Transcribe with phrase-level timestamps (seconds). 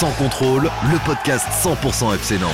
[0.00, 2.50] Sans contrôle, le podcast 100% FC Nantes.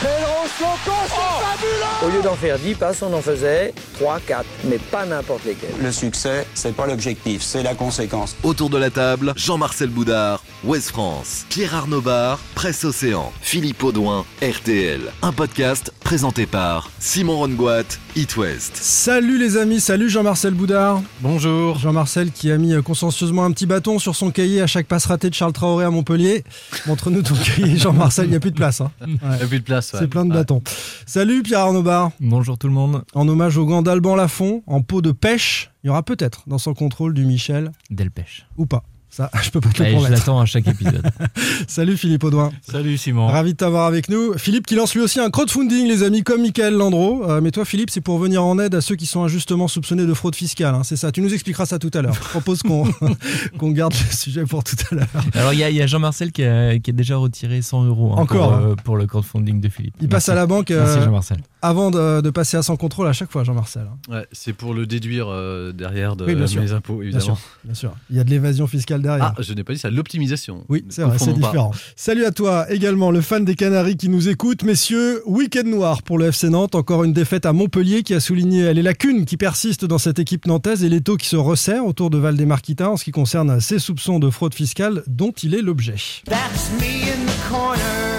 [0.00, 5.44] Fabuleux Au lieu d'en faire 10 passes, on en faisait 3, 4, mais pas n'importe
[5.44, 5.70] lesquels.
[5.80, 8.36] Le succès, c'est pas l'objectif, c'est la conséquence.
[8.42, 14.24] Autour de la table, Jean-Marcel Boudard, Ouest France, Pierre Arnaud Bar, Presse Océan, Philippe Audouin,
[14.42, 15.00] RTL.
[15.22, 17.84] Un podcast présenté par Simon Rongoat,
[18.16, 18.76] It West.
[18.76, 21.02] Salut les amis, salut Jean-Marcel Boudard.
[21.20, 21.78] Bonjour.
[21.78, 25.06] Jean-Marcel qui a mis euh, consciencieusement un petit bâton sur son cahier à chaque passe
[25.06, 26.44] ratée de Charles Traoré à Montpellier.
[26.86, 28.80] Montre-nous ton cahier, Jean-Marcel, il n'y a plus de place.
[28.80, 28.90] hein.
[29.06, 29.83] Il n'y a plus de place.
[29.92, 30.00] Ouais.
[30.00, 30.36] C'est plein de Ouais.
[30.36, 30.62] bâtons.
[31.06, 32.10] Salut Pierre Arnaud Bar.
[32.20, 33.04] Bonjour tout le monde.
[33.14, 36.58] En hommage au gant d'Alban Lafont, en peau de pêche, il y aura peut-être dans
[36.58, 38.46] son contrôle du Michel, Delpech.
[38.56, 38.84] ou pas.
[39.14, 40.18] Ça, je peux pas te le Allez, je promettre.
[40.18, 41.08] l'attends à chaque épisode.
[41.68, 42.50] Salut Philippe Audouin.
[42.68, 43.28] Salut Simon.
[43.28, 44.36] Ravi de t'avoir avec nous.
[44.36, 47.22] Philippe qui lance lui aussi un crowdfunding, les amis, comme Michael Landreau.
[47.30, 50.04] Euh, mais toi, Philippe, c'est pour venir en aide à ceux qui sont injustement soupçonnés
[50.04, 50.74] de fraude fiscale.
[50.74, 51.12] hein, c'est ça.
[51.12, 52.14] Tu nous expliqueras ça tout à l'heure.
[52.14, 52.88] Je propose qu'on
[53.70, 55.06] garde le sujet pour tout à l'heure.
[55.34, 58.50] Alors il y a, Jean-Marcel qui a, qui a déjà retiré 100 euros hein, Encore,
[58.58, 59.94] pour, euh, pour le crowdfunding de Philippe.
[60.00, 61.38] Il passe à la banque euh, Merci Jean-Marcel.
[61.64, 63.86] Avant de, de passer à sans contrôle à chaque fois, Jean-Marcel.
[64.08, 66.60] Ouais, c'est pour le déduire euh, derrière de Oui, bien sûr.
[66.62, 67.24] mes impôts, Bien évidemment.
[67.24, 67.92] sûr, bien sûr.
[68.10, 69.32] Il y a de l'évasion fiscale derrière.
[69.36, 70.64] Ah, je n'ai pas dit ça, l'optimisation.
[70.68, 71.72] Oui, c'est vrai, c'est différent.
[71.96, 74.62] Salut à toi également, le fan des Canaries qui nous écoute.
[74.62, 76.74] Messieurs, week-end noir pour le FC Nantes.
[76.74, 80.46] Encore une défaite à Montpellier qui a souligné les lacunes qui persistent dans cette équipe
[80.46, 84.18] nantaise et l'étau qui se resserre autour de Valdemarquita en ce qui concerne ses soupçons
[84.18, 85.94] de fraude fiscale dont il est l'objet.
[86.26, 88.13] That's me in the corner.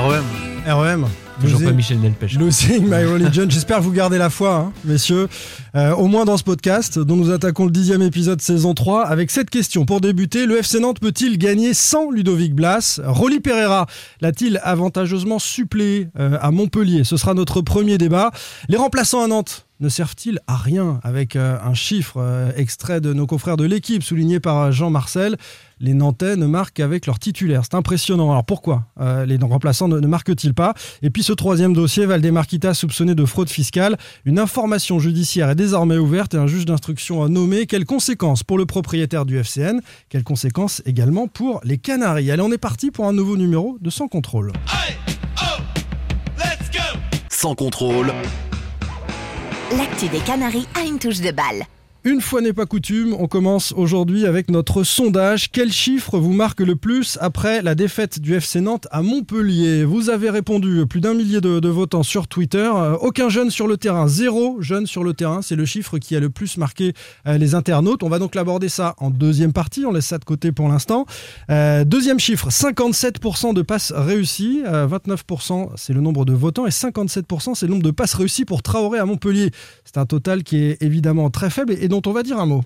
[0.00, 0.24] ROM.
[0.66, 1.06] REM.
[1.42, 2.32] Toujours pas Michel Delpech.
[2.38, 3.44] Losing My Religion.
[3.48, 5.28] J'espère que vous gardez la foi, hein, messieurs.
[5.74, 9.30] Euh, au moins dans ce podcast, dont nous attaquons le dixième épisode saison 3, avec
[9.30, 9.84] cette question.
[9.84, 12.98] Pour débuter, le FC Nantes peut-il gagner sans Ludovic Blas?
[13.04, 13.86] Rolly Pereira
[14.22, 17.04] l'a-t-il avantageusement suppléé euh, à Montpellier?
[17.04, 18.30] Ce sera notre premier débat.
[18.70, 23.12] Les remplaçants à Nantes ne servent-ils à rien Avec euh, un chiffre euh, extrait de
[23.12, 25.36] nos confrères de l'équipe, souligné par euh, Jean Marcel,
[25.80, 27.62] les Nantais ne marquent qu'avec leurs titulaires.
[27.64, 28.30] C'est impressionnant.
[28.30, 30.74] Alors pourquoi euh, les remplaçants ne, ne marquent-ils pas?
[31.02, 33.96] Et puis ce troisième dossier, Valdemarquita soupçonné de fraude fiscale.
[34.26, 37.66] Une information judiciaire est désormais ouverte et un juge d'instruction a nommé.
[37.66, 39.80] Quelles conséquences pour le propriétaire du FCN
[40.10, 43.88] Quelles conséquences également pour les Canaries Allez, on est parti pour un nouveau numéro de
[43.88, 44.52] Sans Contrôle.
[47.30, 48.12] Sans contrôle,
[49.76, 51.64] L'actu des Canaries a une touche de balle.
[52.02, 55.52] Une fois n'est pas coutume, on commence aujourd'hui avec notre sondage.
[55.52, 59.84] Quel chiffre vous marque le plus après la défaite du FC Nantes à Montpellier?
[59.84, 62.70] Vous avez répondu plus d'un millier de, votants sur Twitter.
[62.74, 65.42] Euh, aucun jeune sur le terrain, zéro jeune sur le terrain.
[65.42, 66.94] C'est le chiffre qui a le plus marqué
[67.26, 68.02] euh, les internautes.
[68.02, 69.84] On va donc l'aborder ça en deuxième partie.
[69.84, 71.04] On laisse ça de côté pour l'instant.
[71.50, 74.62] Euh, deuxième chiffre, 57% de passes réussies.
[74.66, 78.46] Euh, 29% c'est le nombre de votants et 57% c'est le nombre de passes réussies
[78.46, 79.50] pour Traoré à Montpellier.
[79.84, 82.62] C'est un total qui est évidemment très faible dont on va dire un mot.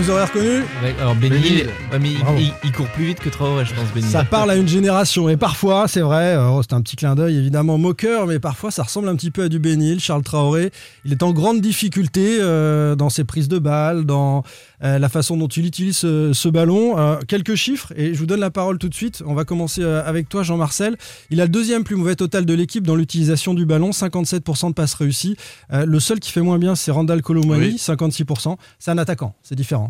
[0.00, 0.48] Vous aurez reconnu
[0.82, 1.62] Ouais, alors Benny, Benny.
[1.92, 2.38] ouais, mais il- Bravo.
[2.38, 4.06] il, il court plus vite que Traoré, je pense, Benny.
[4.06, 7.36] Ça parle à une génération et parfois, c'est vrai, euh, c'est un petit clin d'œil
[7.36, 10.00] évidemment moqueur, mais parfois ça ressemble un petit peu à du Bénil.
[10.00, 10.70] Charles Traoré,
[11.04, 14.42] il est en grande difficulté euh, dans ses prises de balles, dans
[14.82, 16.98] euh, la façon dont il utilise ce, ce ballon.
[16.98, 19.22] Euh, quelques chiffres et je vous donne la parole tout de suite.
[19.26, 20.96] On va commencer euh, avec toi, Jean-Marcel.
[21.30, 24.72] Il a le deuxième plus mauvais total de l'équipe dans l'utilisation du ballon, 57% de
[24.74, 25.36] passes réussies.
[25.74, 27.76] Euh, le seul qui fait moins bien, c'est Randall Colomwani, Oui.
[27.76, 28.56] 56%.
[28.78, 29.89] C'est un attaquant, c'est différent.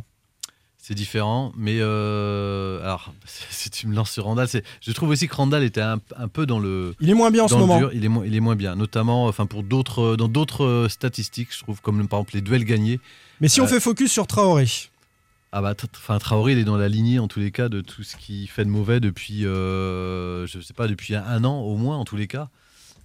[0.90, 3.14] C'est différent, mais euh, alors
[3.50, 6.26] si tu me lances sur Randall, c'est, je trouve aussi que Randall était un, un
[6.26, 7.78] peu dans le Il est moins bien en ce moment.
[7.78, 7.90] dur.
[7.94, 11.54] Il est moins, il est moins bien, notamment, enfin pour d'autres, dans d'autres euh, statistiques,
[11.56, 12.98] je trouve, comme par exemple les duels gagnés.
[13.40, 14.66] Mais si on Euh, fait focus sur Traoré,
[15.52, 18.02] Ah bah, enfin Traoré, il est dans la lignée en tous les cas de tout
[18.02, 21.76] ce qui fait de mauvais depuis, euh, je sais pas, depuis un, un an au
[21.76, 22.48] moins en tous les cas.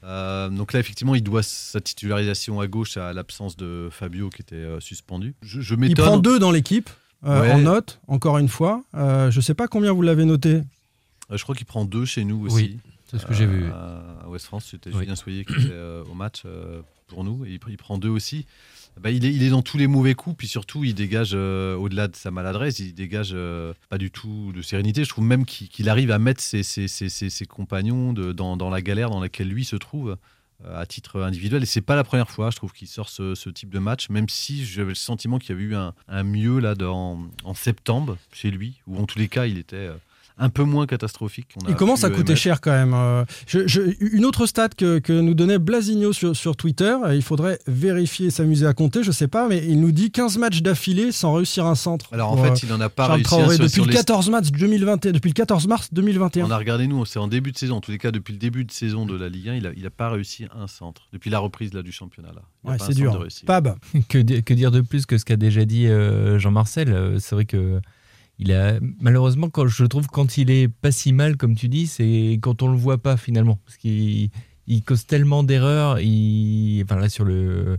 [0.04, 4.42] Euh, donc là, effectivement, il doit sa titularisation à gauche à l'absence de Fabio qui
[4.42, 5.36] était euh, suspendu.
[5.44, 6.06] Je, je Il m'étonne.
[6.06, 6.90] prend deux dans l'équipe,
[7.26, 7.52] euh, Ouais.
[7.52, 8.84] en note, encore une fois.
[8.96, 10.62] Euh, je sais pas combien vous l'avez noté.
[11.32, 12.56] Euh, Je crois qu'il prend deux chez nous aussi.
[12.56, 12.78] Oui.
[13.10, 13.66] C'est ce que j'ai vu.
[13.72, 15.00] À West France, c'était Oui.
[15.02, 15.74] Julien Soyer qui était
[16.10, 16.44] au match
[17.08, 17.46] pour nous.
[17.46, 18.46] Et il, pr- il prend deux aussi.
[19.00, 21.76] Bah, il, est, il est dans tous les mauvais coups, puis surtout, il dégage, euh,
[21.76, 25.04] au-delà de sa maladresse, il dégage euh, pas du tout de sérénité.
[25.04, 28.56] Je trouve même qu'il arrive à mettre ses, ses- ses- ses- ses compagnons de- dans,
[28.56, 30.16] dans la galère dans laquelle lui se trouve
[30.74, 31.64] à titre individuel.
[31.64, 34.30] Et c'est pas la première fois, je trouve, qu'il sort ce, type de match, même
[34.30, 38.18] si j'avais le sentiment qu'il y avait eu un, un mieux là dans, en septembre
[38.32, 39.98] chez lui, où en tous les cas, il était euh,
[40.38, 41.48] un peu moins catastrophique.
[41.54, 42.94] qu'on a Il commence à coûter cher quand même.
[42.94, 47.16] Euh, je- je- une autre stat que, que nous donnait Blasigno sur, sur Twitter, euh,
[47.16, 50.38] il faudrait vérifier et s'amuser à compter, je sais pas, mais il nous dit 15
[50.38, 52.14] matchs d'affilée sans réussir un centre.
[52.14, 53.92] Alors en fait, euh, il n'en a pas Charles réussi un Traoré depuis sur le
[53.92, 56.46] les 14 mars 2021, depuis le 14 mars 2021.
[56.46, 57.78] On a regardé, nous, c'est en début de saison.
[57.78, 59.70] En tous les cas, depuis le début de saison de la Ligue 1, il n'a
[59.78, 61.08] il a pas réussi un centre.
[61.14, 62.30] Depuis la reprise là, du championnat.
[62.36, 62.42] Là.
[62.72, 63.26] Ouais, c'est dur.
[63.46, 63.76] Pab,
[64.10, 67.46] que, di- que dire de plus que ce qu'a déjà dit euh, Jean-Marcel C'est vrai
[67.46, 67.80] que
[69.00, 72.62] malheureusement quand je trouve quand il est pas si mal comme tu dis, c'est quand
[72.62, 74.30] on le voit pas finalement parce qu'il
[74.68, 76.00] il cause tellement d'erreurs.
[76.00, 77.78] Il enfin là sur le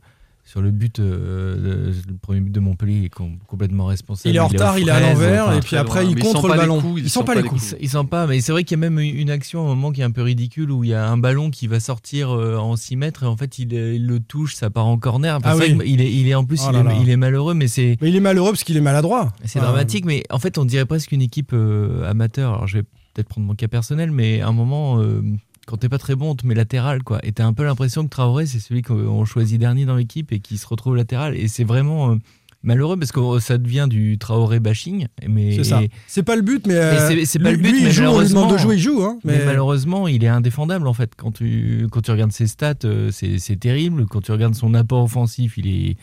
[0.57, 4.33] sur le but, euh, de- le premier but de Montpellier, il est com- complètement responsable.
[4.33, 6.13] il est en retard, il est à l'envers, et puis après loin.
[6.17, 6.81] il contre le ballon.
[6.81, 7.77] coups, il il sent sent pas les coups.
[7.79, 9.93] il sent pas, mais c'est vrai qu'il y a même une action à un moment
[9.93, 12.57] qui est un peu ridicule où il y a un ballon qui va sortir euh,
[12.57, 15.39] en 6 mètres et en fait il, euh, il le touche, ça part en corner.
[15.45, 15.75] Ah c'est oui.
[15.75, 16.95] vrai qu'il est, il est en plus Oh il, là est, là.
[17.03, 19.35] il est malheureux, mais c'est Mais il est malheureux parce qu'il est maladroit.
[19.45, 20.07] c'est dramatique.
[20.07, 22.55] Mais en fait, on dirait presque une équipe euh, amateur.
[22.55, 22.83] Alors je vais
[23.13, 25.01] peut-être prendre mon cas personnel, mais à un moment.
[25.01, 25.21] euh,
[25.67, 27.19] quand t'es pas très bon, on te met latéral, quoi.
[27.25, 30.41] Et t'as un peu l'impression que Traoré, c'est celui qu'on choisit dernier dans l'équipe et
[30.41, 31.37] qui se retrouve latéral.
[31.37, 32.17] Et c'est vraiment euh,
[32.63, 35.09] malheureux parce que euh, ça devient du Traoré bashing.
[35.29, 35.81] Mais C'est ça.
[36.07, 38.05] C'est pas le but, mais, euh, c'est- pas lui, le but, lui, il mais joue,
[38.05, 39.03] on demande de malheureusement- jouer, il joue.
[39.03, 41.13] Hein, Mais mais malheureusement, il est indéfendable en fait.
[41.17, 44.07] Quand tu, quand tu regardes ses stats, euh, c'est c'est terrible.
[44.07, 45.97] Quand tu regardes son apport offensif, il est,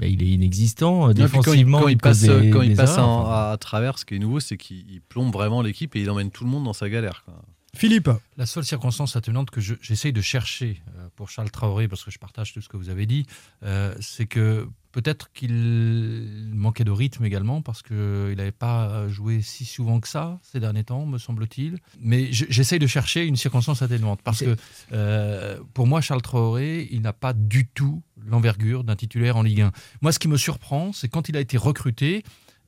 [0.00, 1.00] il est inexistant.
[1.00, 3.52] Quand il- Défensivement, quand il, passe, des- quand il passe erreurs, en- enfin.
[3.52, 6.30] à travers, ce qui est nouveau, c'est qu'il il plombe vraiment l'équipe et il emmène
[6.30, 7.22] tout le monde dans sa galère.
[7.26, 7.34] quoi.
[7.76, 12.04] Philippe, La seule circonstance atténuante que je- j'essaye de chercher euh, pour Charles Traoré, parce
[12.04, 13.26] que je partage tout ce que vous avez dit,
[13.64, 19.64] euh, c'est que peut-être qu'il manquait de rythme également, parce qu'il n'avait pas joué si
[19.64, 21.78] souvent que ça ces derniers temps, me semble-t-il.
[22.00, 24.56] Mais je- j'essaye de chercher une circonstance atténuante, parce que
[24.92, 29.62] euh, pour moi, Charles Traoré, il n'a pas du tout l'envergure d'un titulaire en Ligue
[29.62, 29.72] 1.
[30.00, 32.22] Moi, ce qui me surprend, c'est quand il a été recruté.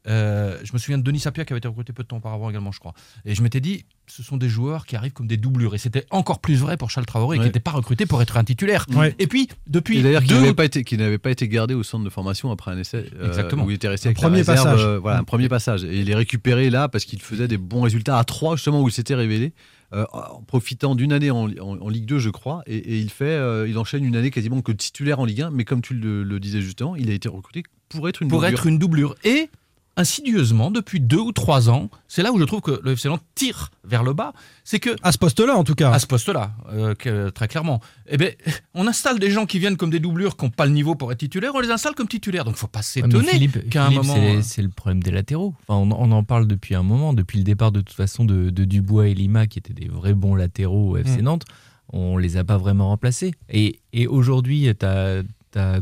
[0.08, 2.48] euh, je me souviens de Denis Sapia qui avait été recruté peu de temps auparavant
[2.48, 2.94] également, je crois.
[3.24, 5.74] Et je m'étais dit, ce sont des joueurs qui arrivent comme des doublures.
[5.74, 8.44] Et c'était encore plus vrai pour Charles Traoré, qui n'était pas recruté pour être un
[8.44, 8.86] titulaire.
[8.94, 9.14] Ouais.
[9.18, 10.84] Et puis, depuis d'ailleurs, deux n'avait pas, été-
[11.18, 13.64] pas été gardé au centre de formation après un essai euh, Exactement.
[13.64, 14.84] où il était resté Un avec la premier réserve, passage.
[14.84, 15.84] euh, voilà, un premier passage.
[15.84, 18.88] Et il est récupéré là parce qu'il faisait des bons résultats à 3, justement, où
[18.88, 19.52] il s'était révélé.
[19.92, 23.08] euh, en profitant d'une année en, en- en Ligue 2, je crois, et, et il
[23.08, 25.94] fait, euh, il enchaîne une année quasiment que titulaire en Ligue 1, mais comme tu
[25.94, 28.58] le, le disais justement, il a été recruté pour être une pour doublure.
[28.58, 29.14] être une doublure.
[29.22, 29.48] Et
[29.96, 33.22] insidieusement, depuis deux ou trois ans, c'est là où je trouve que le FC Nantes
[33.34, 34.32] tire vers le bas,
[34.64, 35.90] c'est que à ce poste-là en tout cas.
[35.90, 38.32] à ce poste-là, euh, que- très clairement, eh ben,
[38.74, 41.12] on installe des gens qui viennent comme des doublures, qui n'ont pas le niveau pour
[41.12, 42.44] être titulaires, on les installe comme titulaires.
[42.44, 44.14] Donc, faut pas s'étonner qu'à un moment.
[44.42, 45.54] c'est- le problème des latéraux.
[45.68, 48.50] Enfin, on, on en parle depuis un moment, depuis le départ de toute façon de,
[48.50, 51.24] de Dubois et Lima, qui étaient des vrais bons latéraux au FC Mm.
[51.24, 51.44] Nantes.
[51.92, 53.32] On les a pas vraiment remplacés.
[53.48, 55.22] Et, et aujourd'hui, tu as,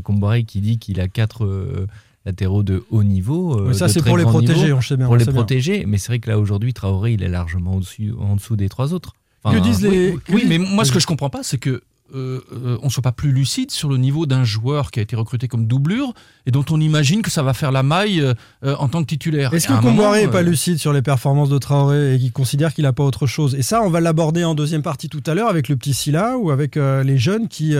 [0.03, 1.87] Comboiré qui dit qu'il a quatre euh,
[2.25, 3.59] latéraux de haut niveau.
[3.59, 5.05] euh, ça c'est pour les protéger, niveau, on sait bien.
[5.05, 5.33] pour les bien.
[5.33, 5.85] protéger.
[5.87, 8.93] Mais c'est vrai que là, aujourd'hui, Traoré, il est largement au-dessus, en dessous des trois
[8.93, 9.13] autres.
[9.43, 11.43] Enfin, Que disent les- Oui, que oui, disent- mais moi, ce que je comprends pas,
[11.43, 11.81] c'est que
[12.13, 15.15] euh, euh, on soit pas plus lucide sur le niveau d'un joueur qui a été
[15.15, 16.13] recruté comme doublure
[16.45, 19.51] et dont on imagine que ça va faire la maille euh, en tant que titulaire.
[19.55, 22.83] Est-ce que Comboiré n'est pas lucide sur les performances de Traoré et qu'il considère qu'il
[22.83, 23.55] n'a pas autre chose?
[23.55, 26.37] Et ça, on va l'aborder en deuxième partie tout à l'heure avec le petit Silla
[26.37, 27.73] ou avec les jeunes qui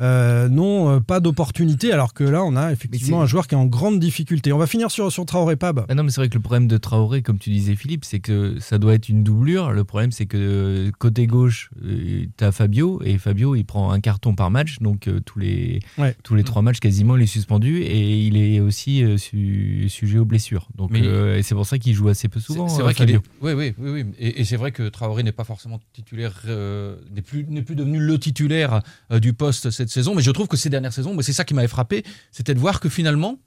[0.00, 3.54] euh, euh, n'ont euh, pas d'opportunité, alors que là, on a effectivement un joueur qui
[3.54, 4.52] est en grande difficulté.
[4.52, 5.84] On va finir sur, sur Traoré Pab.
[5.88, 8.20] Ah non, mais c'est vrai que le problème de Traoré, comme tu disais Philippe, c'est
[8.20, 9.72] que ça doit être une doublure.
[9.72, 14.00] Le problème, c'est que euh, côté gauche, tu as Fabio, et Fabio, il prend un
[14.00, 16.14] carton par match, donc euh, tous, les, Ouais.
[16.22, 20.18] tous les trois matchs, quasiment, il est suspendu, et il est aussi euh, su- sujet
[20.18, 20.68] aux blessures.
[20.76, 22.68] Donc Mais- euh, et c'est pour ça qu'il joue assez peu souvent.
[22.68, 23.20] c'est euh, vrai qu'il est.
[23.40, 24.04] Oui, oui, oui, oui.
[24.18, 27.76] Et, et c'est vrai que Traoré n'est pas forcément titulaire, euh, n'est plus, n'est plus
[27.76, 30.14] devenu le titulaire euh, du poste cette saison.
[30.14, 32.80] Mais je trouve que ces dernières saisons, c'est ça qui m'avait frappé, c'était de voir
[32.80, 33.38] que finalement,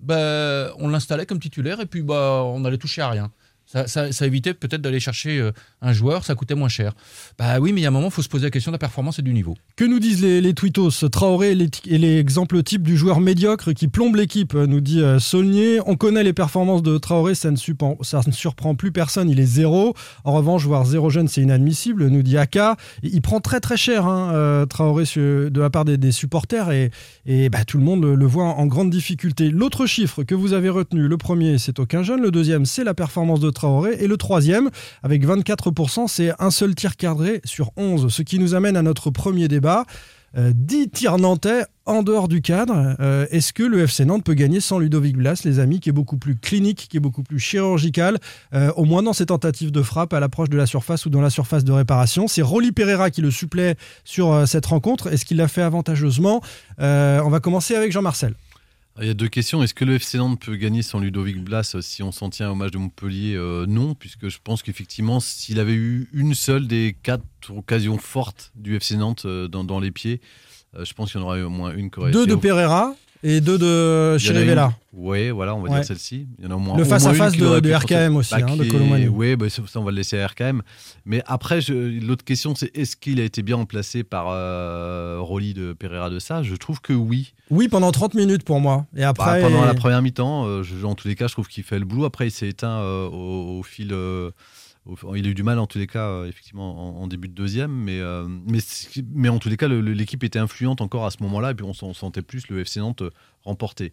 [0.00, 3.32] bah, on l'installait comme titulaire et puis bah, on allait toucher à rien.
[3.70, 6.94] Ça, évitait peut-être d'aller chercher euh, un joueur, ça coûtait moins cher.
[7.38, 8.74] Bah oui, mais il y a un moment, il faut se poser la question de
[8.74, 9.58] la performance et du niveau.
[9.76, 11.06] Que nous disent les, les tweetos?
[11.12, 15.80] Traoré est l'exemple type du joueur médiocre qui plombe l'équipe, euh, nous dit euh, Saulnier.
[15.84, 19.94] On connaît les performances de Traoré, ça ne, surprend, plus personne, il est zéro.
[20.24, 22.78] En revanche, voir zéro jeune, c'est inadmissible, nous dit Aka.
[23.02, 26.90] Il prend très très cher, hein, Traoré, de la part des, supporters, et,
[27.26, 29.50] et bah, tout le monde le, voit en grande difficulté.
[29.50, 32.22] L'autre chiffre que vous avez retenu, le premier, c'est aucun jeune.
[32.22, 33.50] Le deuxième, c'est la performance de
[33.98, 34.70] Et le troisième,
[35.02, 38.12] avec 24%, c'est un seul tir cadré sur 11.
[38.12, 39.84] Ce qui nous amène à notre premier débat.
[40.36, 42.96] 10 euh, tirs nantais en dehors du cadre.
[43.00, 45.92] Euh, est-ce que le FC Nantes peut gagner sans Ludovic Blas, les amis, qui est
[45.92, 48.18] beaucoup plus clinique, qui est beaucoup plus chirurgical,
[48.52, 51.22] euh, au moins dans ses tentatives de frappe à l'approche de la surface ou dans
[51.22, 52.28] la surface de réparation?
[52.28, 53.74] C'est Rolly Pereira qui le supplée
[54.04, 55.10] sur cette rencontre.
[55.10, 56.42] Est-ce qu'il l'a fait avantageusement?
[56.78, 58.34] On va commencer avec Jean-Marcel.
[59.00, 59.62] Il y a deux questions.
[59.62, 62.54] Est-ce que le FC Nantes peut gagner sans Ludovic Blas si on s'en tient au
[62.54, 63.36] match de Montpellier?
[63.68, 68.76] Non, puisque je pense qu'effectivement, s'il avait eu une seule des quatre occasions fortes du
[68.76, 70.20] FC Nantes dans, dans les pieds,
[70.76, 73.58] euh, je pense qu'il y en aura au moins une Deux de Pereira et deux
[73.58, 74.72] de Chirivella.
[74.92, 76.26] Oui, voilà, on va dire celle-ci.
[76.38, 79.08] Il y en a au moins Le face-à-face de, de, RKM aussi, hein, de Colomani.
[79.08, 80.62] Oui, bah, ça, on va le laisser à RKM.
[81.04, 85.72] Mais après, l'autre question, c'est est-ce qu'il a été bien remplacé par euh, Rolly de
[85.72, 87.34] Pereira de ça Je trouve que oui.
[87.50, 88.86] Oui, pendant 30 minutes pour moi.
[88.96, 91.64] Et bah, après, pendant la première mi-temps, euh, en tous les cas, je trouve qu'il
[91.64, 92.04] fait le boulot.
[92.04, 93.94] Après, il s'est éteint au, fil
[95.16, 97.72] il a eu du mal en tous les cas, euh, effectivement, en, début de deuxième,
[97.72, 98.58] mais, euh, mais,
[99.12, 101.94] mais en tous les cas, l'équipe était influente encore à ce moment-là, et puis on,
[101.94, 103.02] sentait plus le FC Nantes
[103.44, 103.92] remporter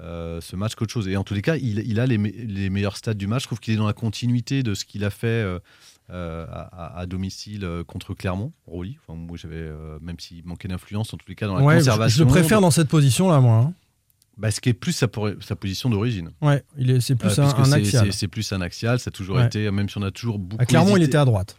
[0.00, 1.08] euh, ce match qu'autre chose.
[1.08, 3.42] Et en tous les cas, il, a les, meilleurs stats du match.
[3.42, 5.46] Je trouve qu'il est dans la continuité de ce qu'il a fait
[6.08, 8.98] à, domicile contre Clermont, Rolly.
[9.06, 9.70] Enfin, moi, j'avais,
[10.00, 12.18] même s'il manquait d'influence, en tous les cas, dans la conservation.
[12.18, 13.56] Je, le préfère dans cette position-là, moi.
[13.56, 13.74] Hein.
[14.36, 15.06] Bah, ce qui est plus sa,
[15.40, 16.30] sa position d'origine.
[16.40, 16.64] Ouais,
[17.00, 18.12] c'est plus euh, un, axial.
[18.12, 20.64] C'est plus un axial, ça a toujours été, même si on a toujours beaucoup.
[20.64, 21.56] clairement, il était à droite.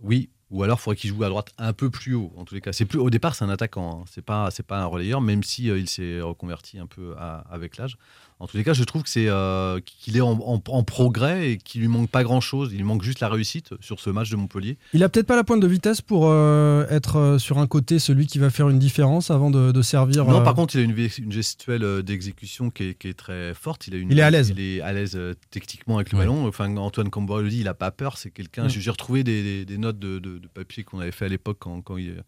[0.00, 2.32] Oui, ou alors il faudrait qu'il joue à droite un peu plus haut.
[2.36, 4.04] En tous les cas, c'est plus au départ, c'est un attaquant, hein.
[4.10, 7.14] c'est pas c'est pas un relayeur, même si euh, il s'est reconverti un peu
[7.50, 7.96] avec l'âge.
[8.40, 11.80] En tous les cas, je trouve que c'est euh, qu'il est en, progrès et qu'il
[11.80, 12.70] lui manque pas grand chose.
[12.72, 14.78] Il lui manque juste la réussite sur ce match de Montpellier.
[14.92, 17.98] Il a peut-être pas la pointe de vitesse pour euh, être euh, sur un côté
[17.98, 20.24] celui qui va faire une différence avant de, servir.
[20.24, 23.88] Non, par contre, il a une, une gestuelle d'exécution qui, est, très forte.
[23.88, 24.50] Il, a une, il est à l'aise.
[24.50, 25.18] Il est à l'aise
[25.50, 26.46] techniquement avec le ballon.
[26.46, 28.18] Enfin, Antoine Camborel le dit, il a pas peur.
[28.18, 28.68] C'est quelqu'un.
[28.68, 32.22] J'ai retrouvé des, notes de, papier qu'on avait fait à l'époque quand, quand il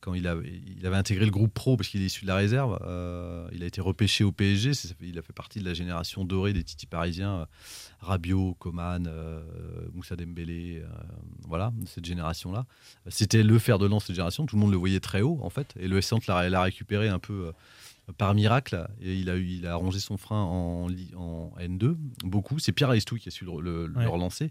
[0.00, 2.78] quand il, avait intégré le groupe pro parce qu'il est issu de la réserve.
[2.84, 4.72] Euh, il a été repêché au PSG.
[5.00, 7.40] Il a fait partie de la génération dorée des Titi parisiens.
[7.40, 7.44] Euh,
[8.00, 9.42] Rabiot, Coman, euh,
[9.92, 10.82] Moussa Dembélé,
[11.46, 12.64] voilà, cette génération-là.
[13.08, 14.46] C'était le fer de lance de cette génération.
[14.46, 15.74] Tout le monde le voyait très haut, en fait.
[15.78, 17.52] Et le S l'a récupéré un peu
[18.16, 22.58] par miracle, et il a, eu, il a rangé son frein en, en N2, beaucoup.
[22.58, 24.50] C'est Pierre Aristou qui a su le, relancer.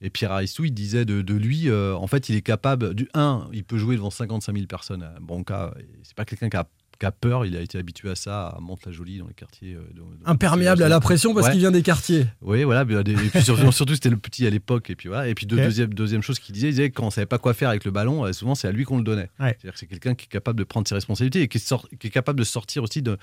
[0.00, 3.48] Et Pierre Aristou, il disait de, lui, euh, en fait, il est capable, du 1,
[3.52, 5.74] il peut jouer devant 55 000 personnes à Bronca.
[6.02, 6.66] C'est pas quelqu'un qui a
[7.06, 9.74] a peur, il a été habitué à ça, à Mantes-la-Jolie, dans les quartiers.
[9.74, 9.82] Euh,
[10.24, 12.26] Imperméable à la pression parce qu'il vient des quartiers.
[12.42, 12.82] Oui, voilà.
[12.82, 14.90] Et puis surtout, c'était le petit à l'époque.
[14.90, 15.28] Et puis voilà.
[15.28, 17.54] Et puis deuxième, deuxième chose qu'il disait, il disait que quand on savait pas quoi
[17.54, 19.30] faire avec le ballon, euh, souvent c'est à lui qu'on le donnait.
[19.38, 22.06] C'est-à-dire que c'est quelqu'un qui est capable de prendre ses responsabilités et qui est, qui
[22.06, 23.16] est capable de sortir aussi de,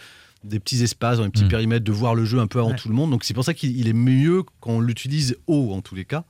[0.43, 1.49] des petits espaces, dans les petits mm.
[1.49, 3.11] périmètres, de voir le jeu un peu avant tout le monde.
[3.11, 6.23] Donc c'est pour ça qu'il est mieux quand on l'utilise haut en tous les cas.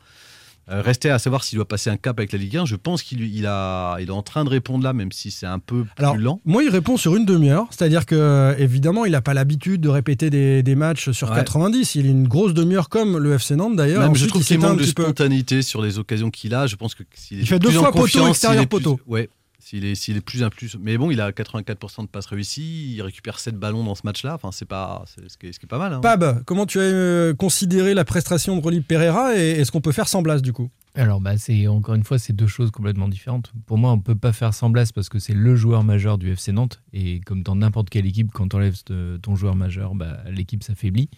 [0.71, 2.65] Euh, rester à savoir s'il doit passer un cap avec la Ligue 1.
[2.65, 5.45] Je pense qu'il il a, il est en train de répondre là, même si c'est
[5.45, 6.41] un peu plus lent.
[6.43, 7.67] Moi, il répond sur une demi-heure.
[7.69, 11.95] C'est-à-dire que, évidemment, il n'a pas l'habitude de répéter des, matchs sur 90.
[11.95, 14.13] Il a une grosse demi-heure comme le FC Nantes d'ailleurs.
[14.15, 16.67] je trouve qu'il manque de spontanéité sur les occasions qu'il a.
[16.67, 18.99] Je pense que il fait deux fois poteau extérieur poteau.
[19.07, 19.29] Ouais,
[19.65, 20.77] s'il est, s'il est plus un plus.
[20.79, 24.35] Mais bon, il a 84% de passes réussies, il récupère 7 ballons dans ce match-là.
[24.35, 25.91] Enfin, c'est pas, c'est, ce, qui est, pas mal.
[25.91, 26.01] Hein.
[26.01, 29.91] Pab, comment tu as euh, considéré la prestation de Rolly Pereira et est-ce qu'on peut
[29.91, 30.69] faire sans Blas du coup?
[30.93, 33.53] Alors, bah, c'est encore une fois, c'est deux choses complètement différentes.
[33.65, 36.31] Pour moi, on peut pas faire sans Blas parce que c'est le joueur majeur du
[36.31, 36.83] FC Nantes.
[36.93, 38.83] Et comme dans n'importe quelle équipe, quand tu enlèves
[39.19, 41.09] ton joueur majeur, bah, l'équipe s'affaiblit.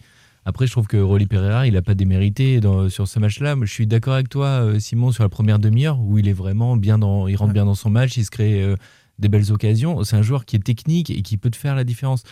[0.48, 3.54] Après, je trouve que Rolly Pereira, il n'a pas démérité sur ce match-là.
[3.60, 6.78] Je suis d'accord avec toi, euh, Simon, sur la première demi-heure où il est vraiment
[6.78, 8.74] bien dans, il rentre bien dans son match, il se crée euh,
[9.18, 10.02] des belles occasions.
[10.04, 12.22] C'est un joueur qui est technique et qui peut te faire la différence.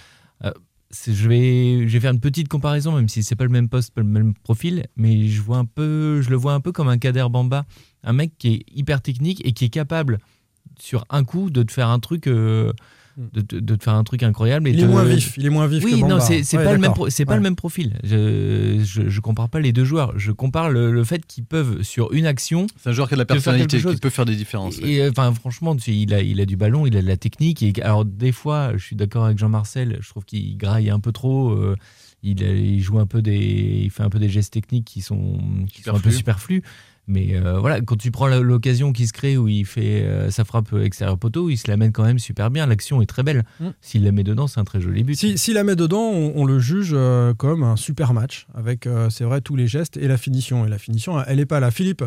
[0.46, 0.52] Euh,
[1.06, 3.92] je vais, je vais faire une petite comparaison, même si c'est pas le même poste,
[3.92, 6.88] pas le même profil, mais je vois un peu, je le vois un peu comme
[6.88, 7.66] un Kader Bamba,
[8.02, 10.20] un mec qui est hyper technique et qui est capable
[10.80, 12.30] sur un coup de te faire un truc
[13.16, 14.68] de, te faire un truc incroyable.
[14.68, 15.82] il est moins vif, il est moins vif.
[15.84, 17.98] Oui, non, c'est pas, le même, c'est pas le même profil.
[18.04, 20.18] Je, je, compare pas les deux joueurs.
[20.18, 22.66] Je compare le, fait qu'ils peuvent sur une action.
[22.76, 24.78] C'est un joueur qui a de la personnalité, qui peut faire des différences.
[24.80, 27.62] Et, enfin, franchement, il a, il a du ballon, il a de la technique.
[27.62, 29.98] Et, alors des fois, je suis d'accord avec Jean-Marcel.
[30.00, 31.50] Je trouve qu'il graille un peu trop.
[31.50, 31.76] Euh,
[32.22, 35.38] il, il, joue un peu des, il fait un peu des gestes techniques qui sont,
[35.70, 36.62] qui sont un peu superflus.
[37.08, 40.44] Mais euh, voilà, quand tu prends l'occasion qui se crée où il fait euh, sa
[40.44, 42.66] frappe extérieur poteau, il se la mène quand même super bien.
[42.66, 43.44] L'action est très belle.
[43.60, 43.68] Mm.
[43.80, 45.14] S'il la met dedans, c'est un très joli but.
[45.14, 49.24] S'il si la met dedans, on, le juge euh, comme un super match avec, c'est
[49.24, 50.66] vrai, tous les gestes et la finition.
[50.66, 51.70] Et la finition, elle n'est pas là.
[51.70, 52.04] Philippe?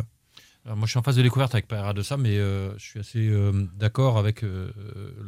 [0.65, 3.31] Moi, je suis en phase de découverte avec Pereira de ça, mais je suis assez
[3.77, 4.43] d'accord avec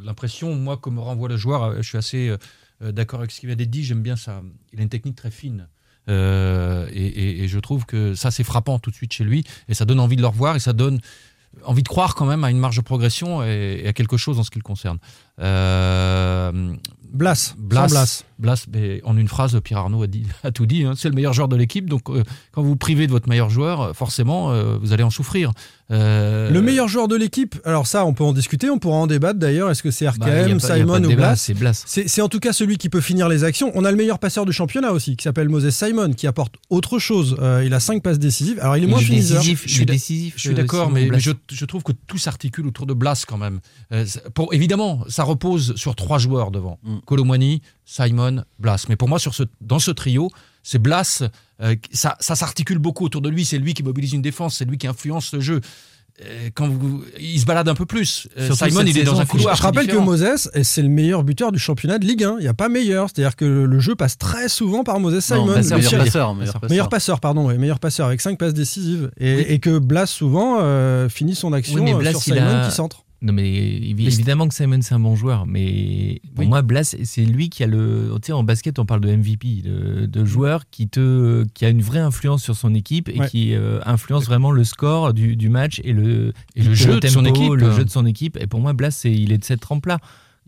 [0.04, 1.76] l'impression, moi, que me renvoie le joueur.
[1.78, 2.34] Je suis assez
[2.80, 3.82] d'accord avec ce qu'il vient d'être dit.
[3.82, 4.42] J'aime bien ça.
[4.72, 5.68] Il a une technique très fine.
[6.08, 9.44] Euh, et, je trouve que ça, c'est frappant tout de suite chez lui.
[9.68, 11.00] Et ça donne envie de le revoir et ça donne
[11.64, 14.42] envie de croire quand même à une marge de progression et à quelque chose en
[14.42, 14.98] ce qui le concerne.
[15.40, 16.72] Euh,
[17.12, 18.24] Blas, Blas, Blas.
[18.38, 20.82] Blas, mais en une phrase, Pierre Arnaud a, dit, a tout dit.
[20.84, 20.94] hein.
[20.96, 21.88] c'est le meilleur joueur de l'équipe.
[21.88, 25.10] Donc, euh, quand vous vous privez de votre meilleur joueur, forcément, euh, vous allez en
[25.10, 25.52] souffrir.
[25.90, 29.38] Le meilleur joueur de l'équipe, alors ça, on peut en discuter, on pourra en débattre
[29.38, 29.70] d'ailleurs.
[29.70, 31.36] Est-ce que c'est RKM, Bah, pas- pas Simon ou débat, Blas?
[31.36, 31.84] c'est Blas.
[31.86, 33.70] C'est en tout cas celui qui peut finir les actions.
[33.74, 36.98] On a le meilleur passeur du championnat aussi, qui s'appelle Moses Simon, qui apporte autre
[36.98, 37.36] chose.
[37.62, 38.58] Il a 5 passes décisives.
[38.60, 40.34] Alors il est moins est décisif, Je suis décisif.
[40.38, 43.60] Je suis d'accord, mais, je, je trouve que tout s'articule autour de Blas quand même.
[44.32, 46.78] Pour, évidemment, ça repose sur trois joueurs devant.
[46.82, 46.96] Mm.
[47.06, 48.86] Colomwani, Simon, Blas.
[48.88, 50.30] Mais pour moi, sur ce, dans ce trio,
[50.62, 51.22] c'est Blas,
[51.60, 53.44] euh, ça, ça s'articule beaucoup autour de lui.
[53.44, 55.60] C'est lui qui mobilise une défense, c'est lui qui influence le jeu.
[56.22, 58.28] Euh, Quand vous, il se balade un peu plus.
[58.38, 59.56] Euh, Surtout Simon, il est dans un couloir.
[59.56, 62.36] Je rappelle que Moses, c'est le meilleur buteur du championnat de Ligue 1.
[62.38, 63.08] Il n'y a pas meilleur.
[63.08, 65.54] C'est-à-dire que le jeu passe très souvent par Moses Non, Simon.
[65.54, 66.70] passeur, Le meilleur passeur, meilleur passeur.
[66.70, 69.10] Meilleur passeur, pardon, ouais, meilleur passeur avec 5 passes décisives.
[69.18, 72.68] Et, et que Blas, souvent, euh, finit son action Oui, mais Blas, sur Simon a-
[72.68, 73.04] qui centre.
[73.24, 76.48] Non mais évi- évidemment que Simon c'est un bon joueur, mais pour Oui.
[76.48, 79.62] moi Blas c'est lui qui a le, tu sais en basket on parle de MVP,
[79.62, 83.28] de, de joueur qui te, qui a une vraie influence sur son équipe et Ouais.
[83.28, 87.06] qui euh, influence vraiment le score du, du match et le, Et le jeu de
[87.06, 87.52] son équipe.
[87.54, 88.36] le jeu de son équipe.
[88.40, 89.98] Et pour moi Blas c'est, il est de cette trempe là.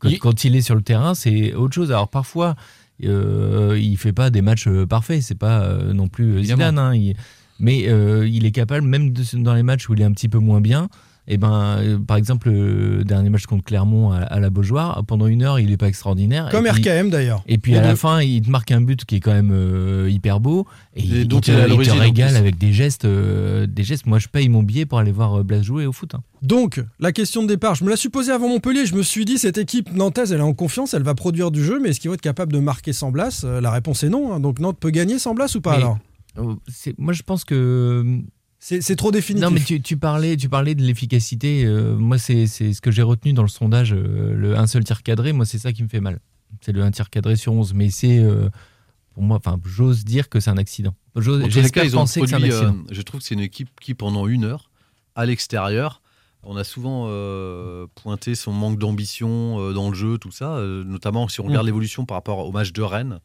[0.00, 1.93] Quand Il- quand il est sur le terrain c'est autre chose.
[1.93, 2.57] Alors parfois
[3.04, 6.45] euh, il fait pas des matchs euh, parfaits, c'est pas euh, non plus.
[6.45, 7.14] Zidane, hein, il-
[7.61, 10.28] mais euh, il est capable même de- dans les matchs où il est un petit
[10.28, 10.88] peu moins bien.
[11.26, 15.26] Et ben, euh, par exemple, le dernier match contre Clermont à, à la Beaujoire, pendant
[15.26, 16.49] une heure, il est pas extraordinaire.
[16.50, 17.43] Comme et puis, RKM d'ailleurs.
[17.47, 20.11] Et puis à la fin, il te marque un but qui est quand même euh,
[20.11, 20.66] hyper beau.
[20.95, 24.04] Et, Et il, dont te, il te régale avec des gestes, euh, des gestes.
[24.07, 26.14] Moi, je paye mon billet pour aller voir Blas jouer au foot.
[26.14, 26.23] hein.
[26.43, 28.85] Donc, la question de départ, je me la suis posée avant Montpellier.
[28.85, 31.64] Je me suis dit, cette équipe nantaise, elle est en confiance, elle va produire du
[31.64, 33.45] jeu, mais est-ce qu'ils vont être capables de marquer sans Blas?
[33.62, 34.35] La réponse est non.
[34.35, 34.40] hein.
[34.40, 35.99] Donc, Nantes peut gagner sans Blas ou pas Mais- alors?
[36.69, 38.21] c'est- Moi, je pense que
[38.66, 39.47] C'est trop définitif.
[39.47, 41.64] Non, mais tu, tu parlais, tu parlais de l'efficacité.
[41.66, 43.92] euh, moi, c'est ce que j'ai retenu dans le sondage.
[43.92, 46.18] euh, le un seul tir cadré, moi, c'est ça qui me fait mal.
[46.62, 47.75] C'est le un tir cadré sur 11.
[47.75, 48.49] Mais c'est, euh,
[49.12, 50.95] pour moi, enfin, j'ose dire que c'est un accident.
[51.49, 52.84] J'espère penser que c'est un produit, euh, accident.
[52.91, 54.71] je trouve que c'est une équipe qui, pendant une heure,
[55.15, 56.00] à l'extérieur,
[56.43, 60.84] on a souvent euh, pointé son manque d'ambition euh, dans le jeu, tout ça, euh,
[60.84, 61.69] notamment si on regarde Mm.
[61.69, 63.21] l'évolution par rapport au match de Rennes.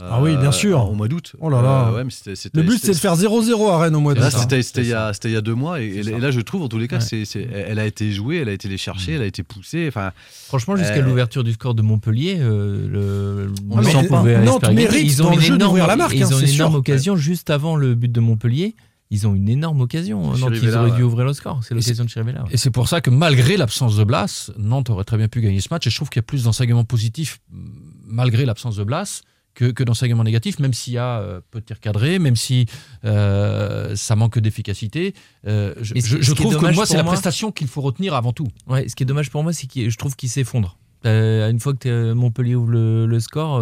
[0.00, 0.88] Euh, Ah oui, bien sûr.
[0.90, 1.34] Au mois d'août.
[1.40, 1.88] Oh là là.
[1.88, 4.14] Euh, ouais, mais c'était- c'était- Le but, c'est de faire 0-0 à Rennes au mois
[4.14, 4.22] d'août.
[4.30, 4.38] ça.
[4.38, 5.80] c'était c'était il, y a- c'était il y a deux mois.
[5.80, 7.02] Et, là, je trouve, en tous les cas, Ouais.
[7.02, 9.86] c'est c'est- elle a été jouée, elle a été les chercher, elle a été poussée.
[9.88, 10.12] Enfin,
[10.46, 15.02] Franchement, jusqu'à euh, l'ouverture du score de Montpellier, euh, le, On le Nantes pouvait mérite
[15.04, 16.74] Ils ont dans le une jeu énorme, d'ouvrir la marque, ils hein, ont une énorme
[16.76, 18.74] occasion juste avant le but de Montpellier.
[19.10, 20.32] Ils ont une énorme occasion.
[20.36, 21.60] Nantes, ils auraient dû ouvrir le score.
[21.62, 22.42] C'est l'occasion de Chirivella.
[22.42, 22.48] ouais.
[22.52, 25.60] Et c'est pour ça que malgré l'absence de Blas, Nantes aurait très bien pu gagner
[25.60, 25.86] ce match.
[25.86, 27.56] Et je trouve qu'il y a plus d'enseignements positifs mm,
[28.08, 29.20] malgré l'absence de Blas
[29.54, 32.66] que, que d'enseignements négatifs, même s'il y a euh, peu de tirs cadrés, même si
[33.04, 35.14] euh, ça manque d'efficacité.
[35.46, 38.48] Euh, je je- trouve que moi, c'est la prestation qu'il faut retenir avant tout.
[38.66, 40.76] Ouais, ce qui est dommage pour moi, c'est que je trouve qu'il s'effondre.
[41.06, 43.60] Euh, une fois que Montpellier ouvre le, le score,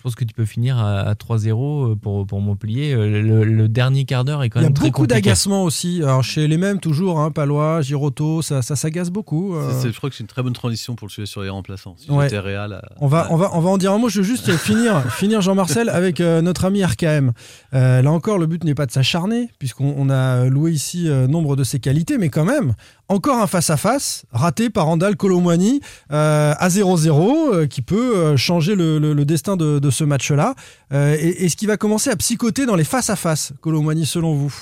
[0.00, 2.94] je pense que tu peux finir à, à 3-0 pour, pour Montpellier.
[2.94, 5.62] Euh, Le, le dernier quart d'heure est quand Il y a même très beaucoup d'agacement
[5.62, 6.00] aussi.
[6.02, 9.54] Alors, chez les mêmes, toujours, hein, Palois, Giroto, ça, ça s'agace beaucoup.
[9.54, 9.70] euh.
[9.82, 11.96] je crois que c'est une très bonne transition pour le sujet sur les remplaçants.
[11.98, 12.32] Si Ouais.
[12.32, 14.08] euh, On va, on, va, on va en dire un mot.
[14.08, 17.32] Je veux juste finir, finir Jean-Marcel avec euh, notre ami RKM.
[17.74, 21.26] Euh, là encore, le but n'est pas de s'acharner, puisqu'on on a loué ici euh,
[21.26, 22.72] nombre de ses qualités, mais quand même,
[23.08, 28.74] encore un face-à-face raté par Randall Colomwani euh, à 0-0, euh, qui peut euh, changer
[28.74, 30.54] le, le- le destin de, de ce match-là.
[30.92, 34.54] Euh, et- Est-ce qu'il va commencer à psychoter dans les face-à-face, Colomwani, selon vous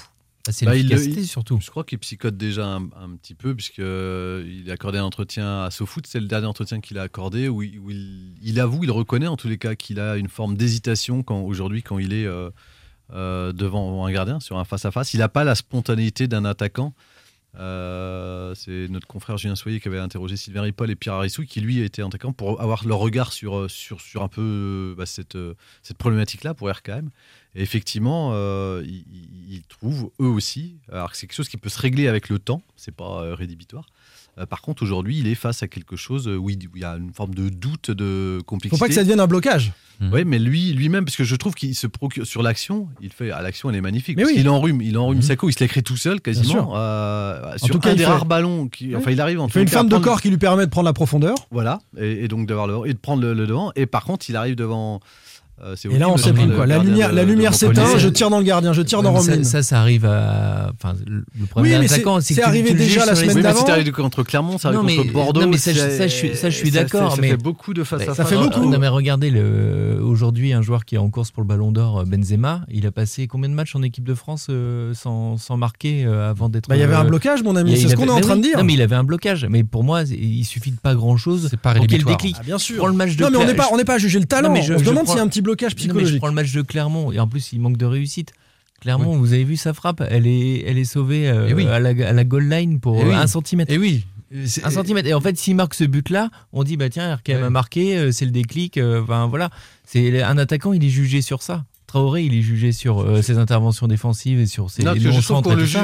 [0.46, 1.58] Bah, c'est Bah, l'efficacité surtout.
[1.60, 5.70] Je crois qu'il psychote déjà un, un petit peu, puisqu'il a accordé un entretien à
[5.70, 6.06] SoFoot.
[6.06, 9.26] C'est le dernier entretien qu'il a accordé, où, il, où il- il avoue, il reconnaît
[9.26, 12.50] en tous les cas qu'il a une forme d'hésitation quand, aujourd'hui quand il est euh,
[13.12, 15.14] euh, devant un gardien, sur un face-à-face.
[15.14, 16.94] Il n'a pas la spontanéité d'un attaquant.
[17.56, 21.61] Euh, c'est notre confrère Julien Soyer qui avait interrogé Sylvain Ripoll et Pierre Arissou, qui
[21.61, 24.42] lui était attaquant, pour avoir leur regard sur, euh, sur, un peu
[24.92, 25.38] euh, bah, cette,
[25.82, 27.11] cette problématique-là pour RKM.
[27.54, 28.34] Et effectivement,
[28.82, 32.38] ils, trouvent eux aussi, alors que c'est quelque chose qui peut se régler avec le
[32.38, 33.87] temps, c'est pas rédhibitoire.
[34.38, 36.85] Euh, par contre, aujourd'hui, il est face à quelque chose où il, où il y
[36.85, 38.79] a une forme de doute, de Faut complexité.
[38.81, 39.72] pas que ça devienne un blocage.
[40.12, 43.33] Oui, mais lui, lui-même, parce que je trouve qu'il se procure sur l'action, il fait,
[43.33, 44.16] ah, l'action elle est magnifique.
[44.16, 44.38] Mais parce oui.
[44.38, 45.22] qu'il enrhume, il enrhume.
[45.22, 46.74] Sako, il se l'écrit tout seul quasiment.
[46.77, 49.48] euh, sur tout cas, un il des fait- rares ballons, qui, enfin il arrive en
[49.48, 50.92] Il fait une cas à forme de prendre- corps qui lui permet de prendre la
[50.92, 51.35] profondeur.
[51.51, 53.72] voilà, et, et donc d'avoir le et de prendre le, le devant.
[53.74, 55.01] Et par contre, il arrive devant
[55.62, 56.66] euh, c'est Et là, on sait plus quoi.
[56.66, 59.18] La lumière, de- la lumière s'éteint, je tire dans le gardien, je tire dans Ouais,
[59.21, 59.42] Romain.
[59.44, 60.73] ça, ça, ça arrive à.
[60.75, 63.61] Enfin, le problème Oui, c'est- c'est arrivé déjà la semaine d'avant.
[63.61, 65.40] c'était arrivé contre Clermont, ça Non, mais- contre Bordeaux.
[65.42, 67.37] non, mais ça, je- c'est- ça, je suis- ça, je suis ça- d'accord, Ça fait
[67.37, 68.29] beaucoup de face à Ça face.
[68.29, 68.64] fait beaucoup.
[68.71, 69.31] Non mais regardez
[70.01, 73.27] aujourd'hui un joueur qui est en course pour le Ballon d'Or, Benzema, il a passé
[73.27, 76.68] combien de matchs en équipe de France euh, sans, sans marquer euh, avant d'être.
[76.68, 78.37] Bah, il y avait euh, un blocage, mon ami, c'est ce qu'on est en train
[78.37, 78.59] de dire.
[78.59, 81.49] Non mais il avait un blocage, mais pour moi il suffit de pas grand chose
[81.51, 82.37] C'est pas pour qu'il déclic.
[82.38, 82.87] Ah, bien sûr.
[82.87, 84.49] Le match de Non, mais on n'est pas, on n'est pas à juger le talent.
[84.49, 85.88] Non, mais je- on se demande s'il y a un petit blocage Non, mais je
[85.88, 86.18] psychologique.
[86.18, 88.32] prends le match de Clermont et en plus il manque de réussite.
[88.80, 91.66] Clermont, vous avez vu sa frappe, elle est, elle est sauvée euh, Eh oui.
[91.66, 93.11] à, la, à la goal line pour Eh oui.
[93.12, 93.72] euh, un centimètre.
[93.72, 94.04] Et oui.
[94.46, 95.08] c'est- Un centimètre.
[95.08, 97.42] Et en fait, s'il marque ce but-là, on dit bah tiens, RKM Ouais.
[97.46, 98.78] a marqué, euh, c'est le déclic.
[98.78, 99.50] euh, Enfin voilà,
[99.84, 101.64] c'est un attaquant, il est jugé sur ça.
[101.88, 105.11] Traoré, il est jugé sur euh, ses interventions défensives et sur ses Non, et le
[105.11, 105.26] juge.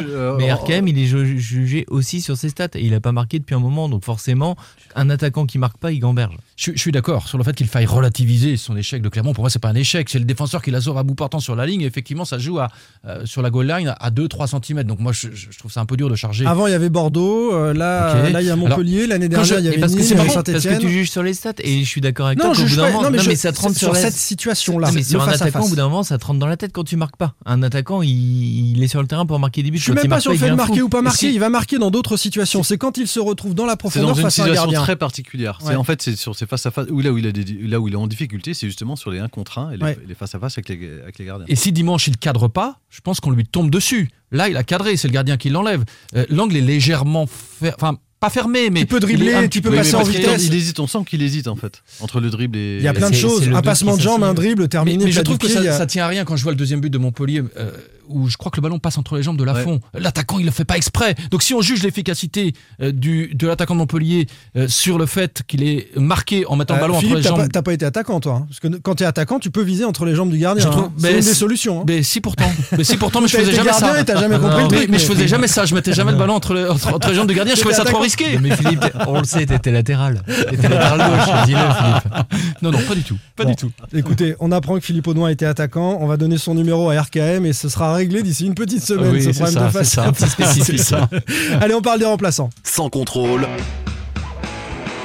[0.06, 3.10] euh, Mais RKM, il est ju- jugé aussi sur ses stats et il a pas
[3.12, 3.88] marqué depuis un moment.
[3.88, 4.54] Donc forcément,
[4.94, 6.36] un attaquant qui marque pas, il gamberge.
[6.56, 9.32] Je, je suis d'accord sur le fait qu'il faille relativiser son échec de Clermont.
[9.32, 10.08] Pour moi, c'est pas un échec.
[10.08, 11.80] C'est le défenseur qui la sauve à bout portant sur la ligne.
[11.80, 12.68] Et effectivement, ça joue à,
[13.06, 14.84] euh, sur la goal line à 2-3 cm.
[14.84, 16.46] Donc moi, je, trouve ça un peu dur de charger.
[16.46, 17.52] Avant, il y avait Bordeaux.
[17.54, 19.06] euh, là, il y a Montpellier.
[19.08, 20.78] L'année dernière, il y avait parce marrant, avait parce que Saint-Etienne.
[20.80, 22.54] tu juges sur les stats et je suis d'accord avec Non, toi.
[22.54, 22.88] je juge d'un pas.
[22.90, 24.90] moment- Non, mais non, je- mais ça te rentre sur la- cette situation-là.
[24.94, 26.84] Mais sur un attaquant, au bout d'un moment, ça te rentre dans la tête quand
[26.84, 27.34] tu marques pas.
[27.46, 29.78] Un attaquant, il, il est sur le terrain pour marquer des buts.
[29.78, 31.32] Je suis même pas sur le fait de marquer ou pas marquer.
[31.32, 32.62] Il va marquer dans d'autres situations.
[32.62, 34.82] C'est quand il se retrouve dans la profondeur une face à un situation gardien.
[34.82, 35.58] très particulière.
[35.76, 37.88] En fait c'est sur face à face où là où il a des- là où
[37.88, 39.98] il est en difficulté, c'est justement sur les 1 contre 1 et les, Ouais.
[40.06, 41.46] les face à face avec les, avec les gardiens.
[41.48, 44.10] Et si dimanche il cadre pas, je pense qu'on lui tombe dessus.
[44.30, 45.84] Là, il a cadré, c'est le gardien qui l'enlève.
[46.16, 49.70] Euh, L'angle est légèrement, fer- enfin pas fermé, mais Tu peux il dribbler, tu peux
[49.70, 50.46] Oui, passer en vitesse.
[50.46, 52.76] Il hésite, on sent qu'il hésite en fait entre le dribble et.
[52.78, 53.48] Il y a plein de choses.
[53.54, 55.04] Un passement de jambe, un dribble terminé.
[55.04, 56.90] mais je trouve que y ça, tient à rien quand je vois le deuxième but
[56.90, 57.70] de Montpellier, euh,
[58.08, 59.80] où je crois que le ballon passe entre les jambes de Lafont.
[59.94, 61.14] L'attaquant, il le fait pas exprès.
[61.30, 65.42] Donc si on juge l'efficacité euh, du, de l'attaquant de Montpellier euh, sur le fait
[65.46, 67.48] qu'il est marqué en mettant le Euh, ballon Philippe, entre les jambes.
[67.52, 68.40] t'as pas été attaquant, toi.
[68.42, 68.46] hein.
[68.48, 70.64] Parce que quand t'es attaquant, tu peux viser entre les jambes du gardien.
[70.64, 70.92] Je trouve- hein.
[71.00, 71.80] mais C'est une des solutions.
[71.80, 71.84] hein.
[71.86, 74.00] Mais si pourtant, mais si pourtant, mais je faisais jamais ça.
[74.00, 75.64] et t'as jamais compris le mais, je faisais jamais ça.
[75.64, 77.54] Je mettais jamais le ballon entre, les- entre, entre les jambes du gardien.
[77.54, 78.04] Je trouvais ça trop attaquant.
[78.16, 78.38] Risqué.
[78.38, 80.22] Mais Philippe, on le sait, t'étais latéral.
[80.26, 82.26] T'étais latéral gauche, dis-le Philippe.
[82.62, 83.16] Non, non, pas du tout.
[83.36, 83.50] Pas Bon.
[83.50, 83.70] du tout.
[83.94, 85.98] Écoutez, on apprend que Philippe Audouin était attaquant.
[86.00, 89.12] On va donner son numéro à RKM et ce sera réglé d'ici une petite semaine,
[89.12, 90.18] Oui, ce c'est problème ça, de c'est face.
[90.18, 90.28] ça.
[90.28, 90.78] spécifique.
[90.78, 91.08] C'est ça.
[91.60, 92.50] Allez, on parle des remplaçants.
[92.62, 93.46] Sans contrôle,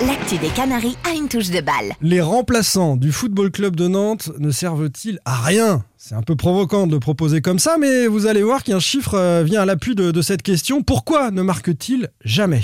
[0.08, 1.92] L'actu des Canaries a une touche de balle.
[2.02, 5.84] Les remplaçants du Football Club de Nantes ne servent-ils à rien?
[5.98, 9.16] C'est un peu provocant de le proposer comme ça, mais vous allez voir qu'un chiffre
[9.16, 10.84] euh, vient à l'appui de, de cette question.
[10.84, 12.62] Pourquoi ne marque-t-il jamais?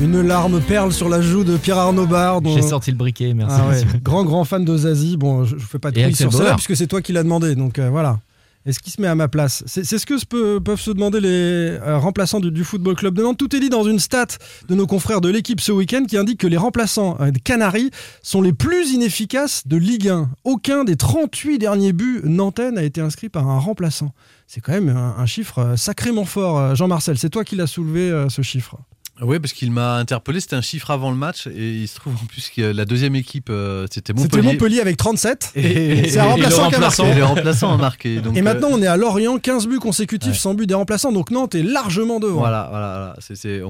[0.00, 2.40] Une larme perle sur la joue de Pierre Arnaud Barre.
[2.40, 3.56] dont- J'ai sorti le briquet, merci.
[3.58, 5.16] Ah ouais, grand grand fan de Zazie.
[5.16, 6.54] Bon, je, je fais pas de quiz sur cela Bauer.
[6.56, 7.54] puisque c'est toi qui l'as demandé.
[7.56, 8.20] Donc euh, voilà.
[8.66, 9.62] Est-ce qu'il se met à ma place?
[9.66, 13.22] C'est ce que peut- peuvent se demander les euh, remplaçants du, du Football Club de
[13.22, 13.38] Nantes.
[13.38, 14.26] Tout est dit dans une stat
[14.68, 17.90] de nos confrères de l'équipe ce week-end qui indique que les remplaçants euh, des Canaries
[18.22, 20.28] sont les plus inefficaces de Ligue 1.
[20.44, 24.12] Aucun des 38 derniers buts nantais n'a été inscrit par un remplaçant.
[24.46, 26.74] C'est quand même un, un chiffre euh, sacrément fort.
[26.76, 28.76] Jean-Marcel, c'est toi qui l'as soulevé ce chiffre.
[29.20, 30.40] Oui, parce qu'il m'a interpellé.
[30.40, 33.16] C'était un chiffre avant le match et il se trouve en plus que la deuxième
[33.16, 34.52] équipe euh, c'était C'était Montpellier.
[34.52, 35.52] Montpellier avec 37.
[35.56, 37.02] Et, C'est un remplaçant qui a marqué.
[37.22, 38.20] remplaçant- et marqué.
[38.20, 40.38] Donc, Et euh, maintenant, on est à Lorient, 15 buts consécutifs Ouais.
[40.38, 42.38] sans but des remplaçants, donc Nantes est largement devant.
[42.38, 43.16] Voilà, voilà, voilà.
[43.20, 43.60] C'est,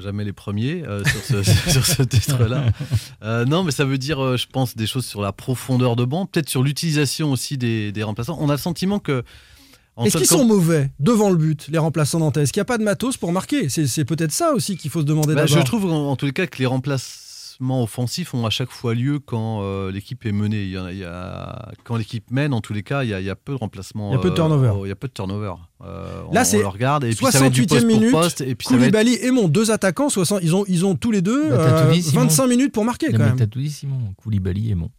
[0.00, 2.64] jamais les premiers euh, sur ce, sur ce titre-là.
[3.22, 6.04] Euh, non, mais ça veut dire, euh, je pense, des choses sur la profondeur de
[6.04, 8.36] banc, peut-être sur l'utilisation aussi des, des remplaçants.
[8.40, 9.22] On a le sentiment que.
[10.02, 12.42] Est-ce qu'ils sont mauvais devant le but, les remplaçants nantais?
[12.42, 13.68] Est-ce qu'il n'y a pas de matos pour marquer?
[13.68, 15.56] C'est peut-être ça aussi qu'il faut se demander Bah, d'abord.
[15.58, 18.94] je trouve en, en tous les cas que les remplacements offensifs ont à chaque fois
[18.94, 20.64] lieu quand euh, l'équipe est menée.
[20.64, 23.14] Il y a, il y a- quand l'équipe mène, en tous les cas, il y
[23.14, 24.10] a, il y a peu de remplacements.
[24.10, 24.72] Il y a peu de euh, turnover.
[24.84, 25.52] il y a peu de turnover.
[25.84, 28.40] Euh, Là, c'est le regarde et puis ça va être du 68e poste minute, poste
[28.40, 30.96] et puis ça va être Koulibaly et Mon, deux attaquants, 60 ils, ont, ils ont
[30.96, 32.22] tous les deux Bah, euh, dit, Simon.
[32.22, 33.38] 25 minutes pour marquer Non, quand mais même.
[33.38, 34.00] T'as tout dit, Simon.
[34.22, 34.90] Koulibaly et mon.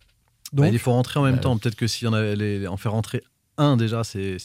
[0.53, 1.57] Bah, Donc, il faut rentrer en même Bah, temps.
[1.57, 3.21] Peut-être que si on avait les- en fait rentrer
[3.57, 4.37] un déjà, c'est.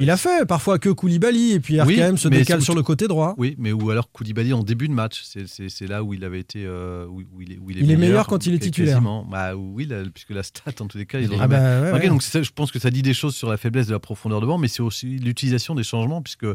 [0.00, 3.08] il a fait parfois que Koulibaly et puis Oui, RKM se décale sur le côté
[3.08, 3.34] droit.
[3.38, 5.22] Oui, mais ou alors Koulibaly en début de match.
[5.24, 6.64] C'est- là où il avait été.
[6.64, 9.00] euh, où, où il est, où Il est meilleur quand il est titulaire.
[9.30, 12.08] Bah, oui, là, puisque la stat, en tous les cas, ils ont Ah bah, ouais,
[12.08, 14.40] donc ça, je pense que ça dit des choses sur la faiblesse de la profondeur
[14.40, 16.46] de banc, mais c'est aussi l'utilisation des changements, puisque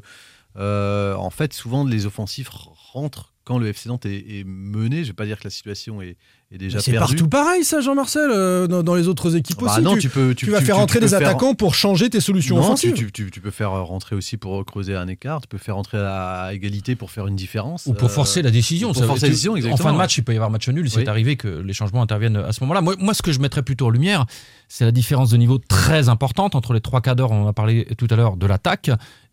[0.57, 2.49] euh, en fait, souvent les offensifs
[2.93, 6.01] rentrent quand le FC Nantes est, est mené, je vais pas dire que la situation
[6.01, 6.15] est,
[6.53, 7.15] est déjà C'est perdue.
[7.15, 9.81] partout pareil, ça, Jean-Marcel, euh, dans, dans les autres équipes Bah aussi.
[9.81, 12.21] non, tu, tu peux- tu- tu vas faire rentrer des faire- attaquants pour changer tes
[12.21, 13.11] solutions Non, tu, offensives.
[13.43, 17.11] peux faire rentrer aussi pour creuser un écart, tu peux faire rentrer à égalité pour
[17.11, 17.85] faire une différence.
[17.87, 18.93] Ou pour euh, forcer la décision.
[18.93, 20.89] Pour forcer la décision, En fin de match, il peut y avoir match nul.
[20.89, 22.81] C'est arrivé que les changements interviennent à ce moment-là.
[22.81, 24.25] Moi, moi, ce que je mettrais plutôt en lumière,
[24.69, 27.53] c'est la différence de niveau très importante entre les trois quarts d'heure, on en a
[27.53, 28.89] parlé tout à l'heure, de l'attaque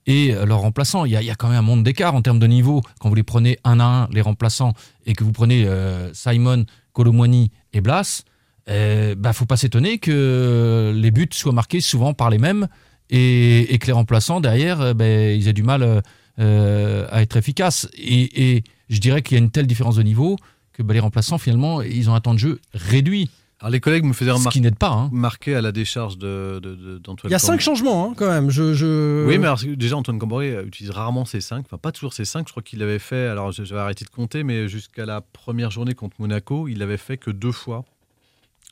[0.09, 1.05] et euh, leurs remplaçants.
[1.05, 2.83] Il y, a, quand même un monde d'écart en termes de niveau.
[2.99, 4.73] Quand vous les prenez un à un, les remplaçants,
[5.07, 8.25] et que vous prenez euh, Simon, Colomwani et Blas,
[8.67, 12.69] il bah, faut pas s'étonner que les buts soient marqués souvent par les mêmes
[13.11, 16.01] et, que les remplaçants derrière, euh, ben, ils aient du mal euh,
[16.39, 17.89] euh, à être efficaces.
[17.97, 20.37] Et, je dirais qu'il y a une telle différence de niveau
[20.73, 23.31] que ben, les remplaçants, finalement, ils ont un temps de jeu réduit.
[23.61, 24.59] Alors les collègues me faisaient Ce remarquer.
[24.59, 24.91] qui n'aide pas.
[24.93, 25.11] hein.
[25.13, 28.29] Marqué à la décharge de, de- de- d'Antoine Il y a cinq changements, hein, quand
[28.29, 28.51] même.
[28.51, 31.65] Je, je- Oui, mais alors, déjà, Antoine Camboré utilise rarement ses 5.
[31.67, 32.47] Enfin, pas toujours ses 5.
[32.47, 33.27] Je crois qu'il l'avait fait.
[33.27, 36.97] Alors, je- j'avais arrêté de compter, mais jusqu'à la première journée contre Monaco, il l'avait
[36.99, 37.85] fait que deux fois.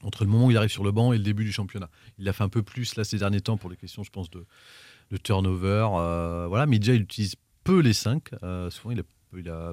[0.03, 1.89] Entre le moment où il arrive sur le banc et le début du championnat.
[2.19, 4.31] Il l'a fait un peu plus là ces derniers temps pour les questions, je pense,
[4.31, 4.45] de,
[5.11, 5.89] de turnover.
[5.95, 8.29] euh, voilà, mais déjà, il utilise peu les 5.
[8.71, 9.03] souvent, il a,
[9.37, 9.73] il a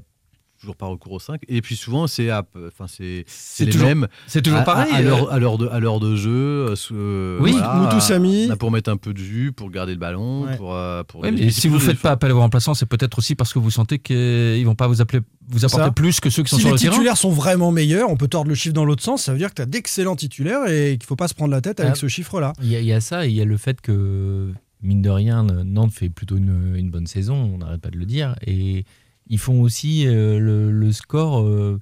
[0.64, 1.42] toujours pas recours aux 5.
[1.50, 4.08] Et puis souvent, c'est à- enfin, c'est c'est les toujours- mêmes.
[4.28, 5.04] c'est toujours à- pareil, À, euh.
[5.04, 6.30] l'heure- à l'heure de, à l'heure de jeu.
[6.32, 8.48] euh, euh, Oui, voilà, Moutou Samy.
[8.48, 10.56] bah, Pour mettre un peu de jus, pour garder le ballon, Ouais.
[10.56, 12.40] pour, euh, pour Ouais, les- mais si vous ne les- faites pas appel à vos
[12.40, 15.86] remplaçants, c'est peut-être aussi parce que vous sentez qu'ils vont pas vous, appeler, vous apporter
[15.86, 15.92] Ça.
[15.92, 16.94] plus que ceux qui sont Si sur les le terrain.
[16.94, 19.24] titulaires sont vraiment meilleurs, on peut tordre le chiffre dans l'autre sens.
[19.24, 21.52] Ça veut dire que tu as d'excellents titulaires et qu'il ne faut pas se prendre
[21.52, 22.00] la tête avec Ah.
[22.00, 22.54] ce chiffre-là.
[22.62, 25.02] Il y, a- il y a ça et il y a le fait que, mine
[25.02, 28.36] de rien, Nantes fait plutôt une, une bonne saison, on n'arrête pas de le dire.
[28.48, 28.86] Et
[29.28, 31.42] ils font aussi euh, le, le score.
[31.42, 31.80] euh,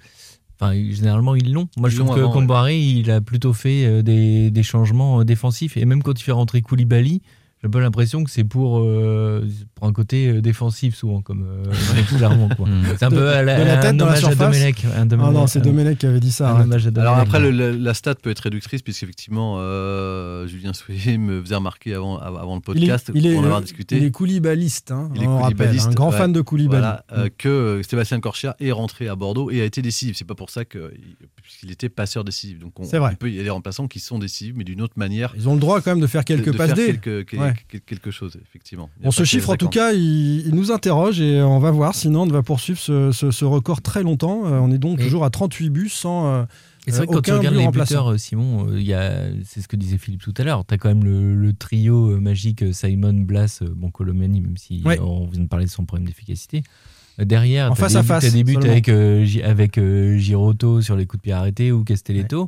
[0.60, 1.68] Enfin, généralement, ils l'ont.
[1.76, 2.32] Moi, Ils je trouve que ouais.
[2.32, 5.76] Comboiré, il a plutôt fait euh, des, des changements défensifs.
[5.76, 7.24] Et même quand il fait rentrer Koulibaly,
[7.62, 11.46] j'ai un peu l'impression que c'est pour, euh, pour un côté euh, défensif, souvent, comme
[11.48, 11.64] euh,
[12.18, 12.50] clairement.
[12.50, 12.68] quoi.
[12.98, 14.36] C'est un De- peu à la- de la tête un dans la hommage à.
[14.36, 14.86] Domenech.
[14.86, 16.58] un Ah non, c'est un- Domenech qui avait dit ça.
[16.98, 21.56] Alors après, le- le- la stat peut être réductrice, puisqu'effectivement, euh, Julien Souillet me faisait
[21.56, 23.98] remarquer avant, avant le Il est, podcast, il est- pour en avoir euh, discuté.
[23.98, 26.18] il est koulibaliste, hein, Il est on rappelle, koulibaliste, un grand ouais.
[26.18, 26.80] fan de Koulibaly.
[26.82, 27.30] Voilà, euh, Mm.
[27.38, 30.18] que euh, Sébastien Corchia est rentré à Bordeaux et a été décisif.
[30.18, 30.92] C'est pas pour ça que-
[31.44, 32.60] puisqu'il était passeur décisif.
[32.60, 33.12] Donc on, C'est vrai.
[33.14, 35.34] il peut- il y a des remplaçants qui sont décisifs, mais d'une autre manière.
[35.38, 37.38] Ils ont le droit quand même de faire quelques de, de passes faire D.
[37.38, 37.51] Ouais.
[37.70, 38.90] Quel- quelque chose, effectivement.
[39.10, 42.10] Ce que chiffre, en tout cas, il, il nous interroge et on va voir si
[42.10, 44.46] Nantes va poursuivre ce, ce- ce record très longtemps.
[44.46, 46.44] Euh, on est donc Et- toujours à 38 buts sans euh,
[46.88, 47.90] Et c'est vrai euh, que quand tu aucun regardes but les remplaçant.
[47.96, 50.66] buteurs, euh, Simon, euh, c'est ce que disait Philippe tout à l'heure.
[50.66, 54.42] Tu as quand même le, le trio euh, magique euh, Simon, Blas, euh, bon, Colomani,
[54.42, 55.00] même si Ouais.
[55.00, 56.64] euh, on vient de parler de son problème d'efficacité.
[57.20, 58.70] Euh, Derrière, En tu as face des, à buts- face, t'as des buts seulement.
[58.72, 62.48] avec, euh, avec euh, Giroto sur les coups de pied arrêtés ou Castelletto.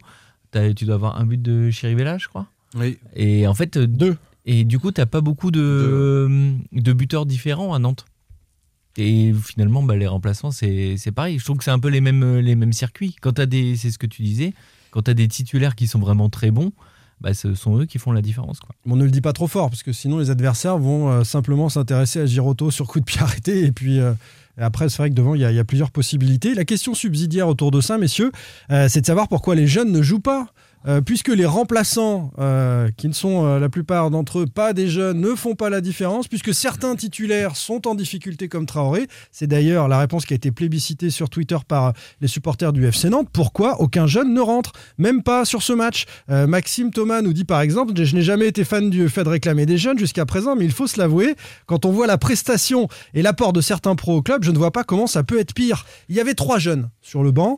[0.52, 2.48] T'as- Tu dois avoir un but de Chirivella, je crois.
[2.76, 2.98] Oui.
[3.16, 4.18] Et en fait, euh, Deux.
[4.45, 8.06] Et du coup, t'as pas beaucoup de, de buteurs différents à Nantes.
[8.97, 11.39] Et finalement, bah, les remplaçants, c'est pareil.
[11.39, 13.15] Je trouve que c'est un peu les mêmes, les mêmes circuits.
[13.21, 14.53] Quand t'as des, c'est ce que tu disais,
[14.91, 16.73] quand tu as des titulaires qui sont vraiment très bons,
[17.21, 18.60] bah, ce sont eux qui font la différence.
[18.60, 18.75] Quoi.
[18.86, 21.69] On ne le dit pas trop fort, parce que sinon les adversaires vont euh, simplement
[21.69, 23.63] s'intéresser à Giroto sur coup de pied arrêté.
[23.65, 24.13] Et puis euh,
[24.60, 26.53] et après, c'est vrai que devant, il y, a- il y a plusieurs possibilités.
[26.53, 28.32] La question subsidiaire autour de ça, messieurs,
[28.69, 30.49] euh, c'est de savoir pourquoi les jeunes ne jouent pas.
[30.86, 34.89] Euh, puisque les remplaçants, euh, qui ne sont euh, la plupart d'entre eux pas des
[34.89, 39.08] jeunes, ne font pas la différence, puisque certains titulaires sont en difficulté comme Traoré.
[39.32, 43.10] C'est d'ailleurs la réponse qui a été plébiscitée sur Twitter par les supporters du FC
[43.10, 43.30] Nantes.
[43.32, 44.74] Pourquoi aucun jeune ne rentre?
[44.98, 46.06] Même pas sur ce match.
[46.28, 49.65] Maxime Thomas nous dit par exemple Je n'ai jamais été fan du fait de réclamer
[49.65, 53.22] des jeunes jusqu'à présent, mais il faut se l'avouer, quand on voit la prestation et
[53.22, 55.86] l'apport de certains pros au club, je ne vois pas comment ça peut être pire.
[56.10, 57.58] Il y avait trois jeunes sur le banc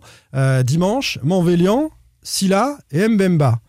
[0.63, 1.91] dimanche Manvélian,
[2.25, 3.59] Silla et Mbemba.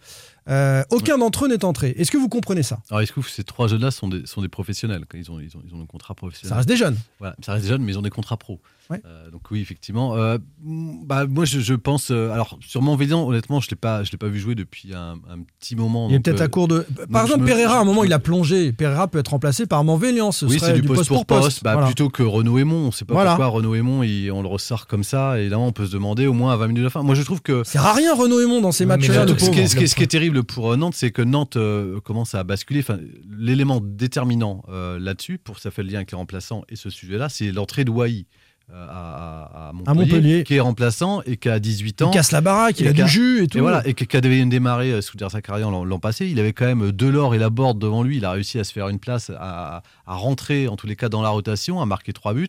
[0.49, 1.95] Euh, aucun d'entre eux n'est entré.
[1.99, 2.79] Est-ce que vous comprenez ça?
[2.91, 5.63] Alors, est-ce que ces trois jeunes-là sont des, sont des professionnels Ils ont, ils, ont,
[5.67, 6.51] ils ont un contrat professionnel.
[6.51, 6.97] Ça reste des jeunes.
[7.19, 8.61] Voilà, ça reste des jeunes, mais ils ont des contrats pro.
[8.89, 9.03] Ouais.
[9.05, 10.15] Euh, donc oui, effectivement.
[10.17, 12.13] Euh, bah, moi, je, je pense...
[12.13, 14.95] euh, alors, sur Manvélian, honnêtement, je ne l'ai pas, je l'ai pas vu jouer depuis
[14.95, 16.07] un, un petit moment.
[16.09, 16.87] Il est peut-être euh, à court de.
[17.11, 18.73] Par exemple, me- Pereira, à un je- moment, il a plongé.
[18.73, 20.31] Pereira peut être remplacé par Manvélian.
[20.31, 21.65] Ce oui, serait c'est du poste, poste pour poste.
[21.65, 21.87] Bah, Voilà.
[21.89, 22.77] Plutôt que Renaud Aymon.
[22.77, 23.31] On ne sait pas Voilà.
[23.31, 25.41] pourquoi Renaud Aymon, il- on le ressort comme ça.
[25.41, 27.03] Et là, on peut se demander au moins à 20 minutes de la fin.
[27.03, 27.63] Moi, je trouve que.
[27.65, 29.27] C'est à rien, Renaud Aymon, dans ces matchs-là.
[29.27, 30.36] ce, qui est, pauvre.
[30.41, 32.81] Pour euh, Nantes, c'est que Nantes euh, commence à basculer.
[32.81, 36.91] Enfin, L'élément déterminant euh, là-dessus, pour ça fait le lien avec les remplaçants et ce
[36.91, 38.27] sujet-là, c'est l'entrée de Wai
[38.73, 42.11] à, Montpellier, qui est remplaçant et qui a 18 ans.
[42.11, 43.59] Il casse la baraque, il a du jus et tout.
[43.59, 46.29] Et voilà, et qui a démarré euh, sous sa carrière l'an passé.
[46.29, 48.17] Il avait quand même Delors et Laborde devant lui.
[48.17, 51.09] Il a réussi à se faire une place, à, à rentrer en tous les cas
[51.09, 52.49] dans la rotation, à marquer trois buts.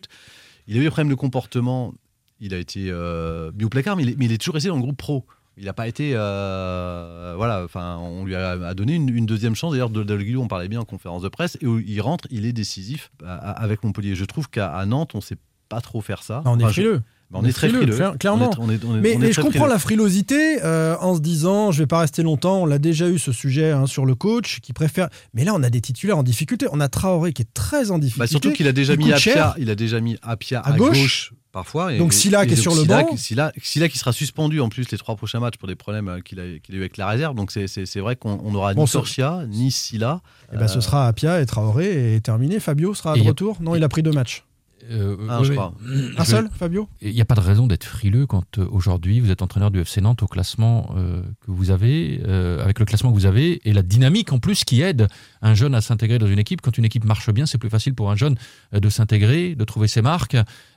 [0.66, 1.94] Il a eu des problèmes de comportement.
[2.40, 4.68] Il a été euh, mis au placard, mais il, est, mais il est toujours resté
[4.68, 5.24] dans le groupe pro.
[5.58, 6.12] Il n'a pas été.
[6.14, 9.72] euh, voilà, enfin, on lui a, donné une, une deuxième chance.
[9.72, 11.58] D'ailleurs, de, de on parlait bien en conférence de presse.
[11.60, 14.14] Et où il rentre, il est décisif à- avec Montpellier.
[14.14, 16.42] Je trouve qu'à Nantes, on ne sait pas trop faire ça.
[16.44, 16.82] On est Enfin, je-
[17.30, 17.44] frileux.
[17.46, 17.94] on est très frileux.
[17.96, 18.50] clair- Clairement.
[18.58, 19.68] On est- on est- on est- mais je comprends frileux.
[19.68, 22.62] la frilosité euh, en se disant, je vais pas rester longtemps.
[22.62, 25.08] On l'a déjà eu ce sujet hein, sur le coach qui préfère.
[25.34, 26.66] Mais là, on a des titulaires en difficulté.
[26.72, 28.18] On a Traoré qui est très en difficulté.
[28.20, 29.54] Bah, surtout qu'il a déjà mis Apia, cher.
[29.58, 30.98] il a déjà mis Apia À à, gauche.
[30.98, 31.92] gauche, parfois.
[31.92, 33.16] et- Donc et- Silla et qui est sur le banc.
[33.16, 36.20] Silla, Silla qui sera suspendu en plus les trois prochains matchs pour des problèmes euh,
[36.20, 37.34] qu'il a, eu avec la réserve.
[37.34, 40.20] Donc c'est- vrai qu'on on aura Bon, ni ce- Sorcia, ni Silla.
[40.52, 42.58] Eh ben, ce Euh, sera Apia et Traoré et terminé.
[42.60, 43.58] Fabio sera Et de retour?
[43.60, 44.44] Non, il a pris deux matchs.
[44.90, 45.56] Euh, Un, oui, je oui.
[45.56, 45.74] crois.
[46.16, 49.20] Un Je- seul, Fabio Il n'y a pas de raison d'être frileux quand euh, aujourd'hui
[49.20, 52.84] vous êtes entraîneur du FC Nantes au classement euh, que vous avez, euh, avec le
[52.84, 55.08] classement que vous avez et la dynamique en plus qui aide
[55.42, 56.60] un jeune à s'intégrer dans une équipe.
[56.62, 58.36] Quand une équipe marche bien, c'est plus facile pour un jeune
[58.74, 60.36] euh, de s'intégrer, de trouver ses marques.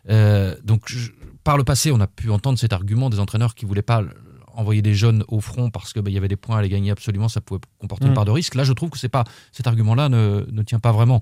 [0.10, 1.12] Euh, donc je-
[1.44, 4.04] par le passé, on a pu entendre cet argument des entraîneurs qui voulaient pas
[4.54, 7.30] envoyer des jeunes au front parce qu'il y avait des points à les gagner absolument,
[7.30, 8.10] ça pouvait comporter Mm.
[8.10, 8.56] une part de risque.
[8.56, 11.22] Là, je trouve que c'est pas cet argument-là ne, ne tient pas vraiment.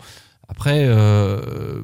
[0.49, 1.81] Après, euh,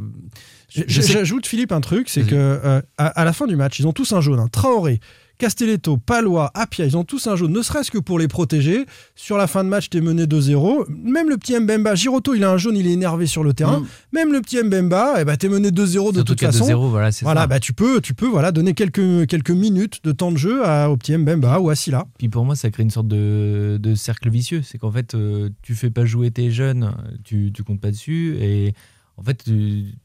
[0.88, 3.94] J'ajoute, Philippe, un truc c'est que euh, à, à la fin du match, ils ont
[3.94, 4.40] tous un jaune.
[4.40, 4.50] hein.
[4.52, 5.00] Traoré,
[5.38, 8.86] Castelletto, Palois, Apia, ils ont tous un jaune, ne serait-ce que pour les protéger.
[9.16, 10.86] Sur la fin de match, t'es mené 2-0.
[10.90, 13.80] Même le petit Mbemba, Giroto, il a un jaune, il est énervé sur le terrain.
[13.82, 13.86] Mm.
[14.14, 16.66] Même le petit Mbemba, eh ben, t'es mené 2-0 de toute façon.
[16.66, 17.48] 2-0, voilà, Voilà, ça.
[17.48, 20.90] bah, tu peux, tu peux voilà, donner quelques, quelques minutes de temps de jeu à,
[20.90, 22.06] au petit Mbemba ou à Silla.
[22.18, 24.62] Puis pour moi, ça crée une sorte de, de cercle vicieux.
[24.64, 26.92] C'est qu'en fait, euh, tu fais pas jouer tes jeunes,
[27.24, 28.38] tu, tu comptes pas dessus.
[28.40, 28.74] Et
[29.18, 29.96] en fait, tu-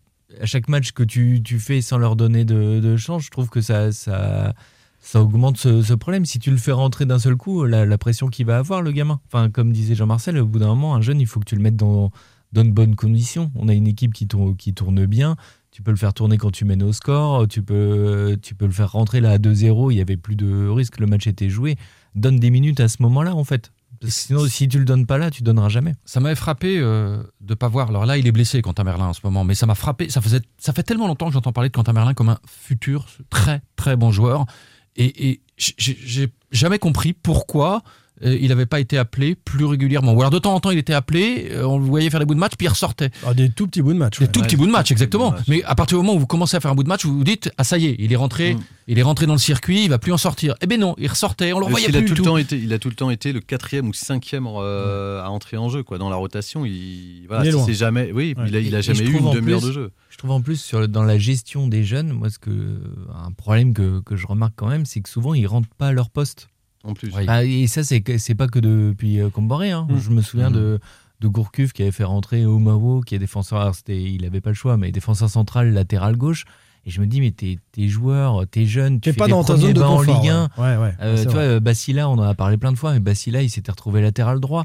[0.40, 3.48] à chaque match que tu, tu fais sans leur donner de, de chance, je trouve
[3.48, 4.54] que ça, ça,
[5.10, 6.24] ça augmente ce, ce problème.
[6.24, 8.92] Si tu le fais rentrer d'un seul coup, la, la pression qu'il va avoir, le
[8.92, 9.20] gamin.
[9.26, 11.62] Enfin, comme disait Jean-Marcel, au bout d'un moment, un jeune, il faut que tu le
[11.62, 12.12] mettes dans,
[12.52, 13.50] dans de bonnes conditions.
[13.56, 15.34] On a une équipe qui tourne, qui tourne bien.
[15.72, 17.48] Tu peux le faire tourner quand tu mènes au score.
[17.48, 19.90] Tu peux, tu peux le faire rentrer là à 2-0.
[19.90, 21.00] Il y avait plus de risque.
[21.00, 21.74] Le match était joué.
[22.14, 23.72] Donne des minutes à ce moment-là, en fait.
[24.06, 25.94] Sinon, si tu le donnes pas là, tu donneras jamais.
[26.04, 27.88] Ça m'avait frappé euh, de pas voir.
[27.88, 30.08] Alors là, il est blessé, Quentin Merlin, en ce moment, mais ça m'a frappé.
[30.08, 33.06] Ça, faisait, ça fait tellement longtemps que j'entends parler de Quentin Merlin comme un futur
[33.28, 34.46] très, très bon joueur.
[34.96, 37.82] Et, et j'ai- jamais compris pourquoi
[38.22, 40.12] il n'avait pas été appelé plus régulièrement.
[40.12, 42.26] Ou alors de temps en temps, il était appelé, euh, on le voyait faire des
[42.26, 43.10] bouts de match, puis il ressortait.
[43.26, 44.18] Ah, des tout petits bouts de match.
[44.18, 44.30] Des ouais.
[44.30, 45.34] tout petits bouts de match, exactement.
[45.48, 47.16] Mais à partir du moment où vous commencez à faire un bout de match, vous
[47.16, 48.56] vous dites ah ça y est, il est rentré,
[48.88, 50.54] il est rentré dans le circuit, il va plus en sortir.
[50.60, 52.36] Eh ben non, il ressortait, on le Parce revoyait qu'il a plus tout le temps
[52.36, 55.68] été, il a tout le temps été le quatrième ou cinquième euh, à entrer en
[55.68, 55.98] jeu quoi.
[55.98, 58.82] Dans la rotation, il, voilà, Il est jamais, oui, il a, il a Et- et
[58.82, 59.90] jamais eu une demi-heure plus- de jeu.
[60.10, 63.72] Je trouve en plus sur, dans la gestion des jeunes, moi, ce que, un problème
[63.72, 66.48] que, que je remarque quand même, c'est que souvent ils rentrent pas à leur poste.
[66.84, 67.12] En plus.
[67.28, 69.70] Ah, et ça, c'est pas que depuis euh, Comboré.
[69.70, 69.86] Hein.
[69.90, 69.98] Mm.
[69.98, 70.54] Je me souviens Mm.
[70.54, 70.80] de,
[71.20, 73.60] de Gourcuff qui avait fait rentrer Omawo, qui est défenseur.
[73.60, 76.44] Alors, c'était, il avait pas le choix, mais défenseur central, latéral gauche.
[76.86, 79.74] Et je me dis, mais t'es, joueur, t'es jeune, tu fais pas dans ta zone
[79.74, 80.48] de confort, en Ligue 1.
[80.56, 80.64] ouais.
[80.64, 81.60] Ouais, ouais, Euh, tu vois, vrai.
[81.60, 84.64] Bassila, on en a parlé plein de fois, mais Bassila, il s'était retrouvé latéral droit.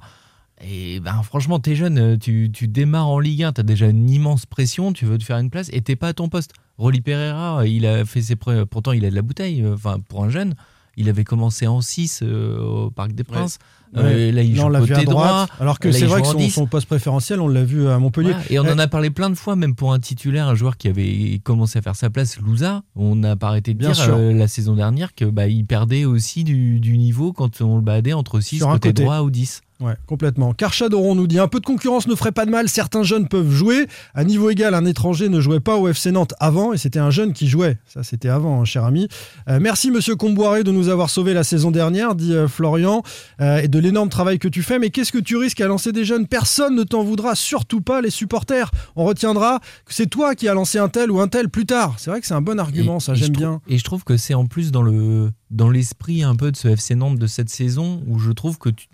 [0.65, 4.09] Et ben, franchement, t'es jeune, euh, tu, tu démarres en Ligue 1, t'as déjà une
[4.09, 6.53] immense pression, tu veux te faire une place et t'es pas à ton poste.
[6.77, 9.99] Rolly Pereira, il a fait ses preuves, pourtant il a de la bouteille, euh, enfin
[10.07, 10.55] pour un jeune.
[10.97, 13.57] Il avait commencé en 6 au Parc des Princes.
[13.95, 14.01] Ouais.
[14.03, 15.29] Euh, là, il joue on l'a vu à côté droite.
[15.29, 15.47] droit.
[15.59, 16.49] Alors que c'est vrai que son, 10.
[16.51, 18.33] son poste préférentiel, on l'a vu à Montpellier.
[18.49, 20.89] Et on en a parlé plein de fois, même pour un titulaire, un joueur qui
[20.89, 22.83] avait commencé à faire sa place, Louza.
[22.95, 24.15] On n'a pas arrêté de Bien dire sûr.
[24.17, 27.81] euh, la saison dernière que bah, il perdait aussi du, du niveau quand on le
[27.81, 29.03] baladait entre 6 Sur un côté côté.
[29.03, 29.61] droit ou 10.
[29.81, 30.53] Ouais, complètement.
[30.53, 32.69] Karchad Oron nous dit un peu de concurrence ne ferait pas de mal.
[32.69, 33.87] Certains jeunes peuvent jouer.
[34.13, 37.09] À niveau égal, un étranger ne jouait pas au FC Nantes avant et c'était un
[37.09, 37.77] jeune qui jouait.
[37.85, 39.09] Ça, c'était avant, hein, cher ami.
[39.49, 43.03] Euh, merci, monsieur Comboiré, de nous avoir sauvé la saison dernière, dit euh, Florian,
[43.41, 44.79] euh, et de l'énorme travail que tu fais.
[44.79, 46.25] Mais qu'est-ce que tu risques à lancer des jeunes?
[46.25, 48.71] Personne ne t'en voudra, surtout pas les supporters.
[48.95, 51.95] On retiendra que c'est toi qui as lancé un tel ou un tel plus tard.
[51.97, 53.61] C'est vrai que c'est un bon argument, Et- ça, j'aime bien.
[53.67, 56.67] Et je trouve que c'est en plus dans le dans l'esprit un peu de ce
[56.69, 58.87] FC Nantes de cette saison où je trouve que tu-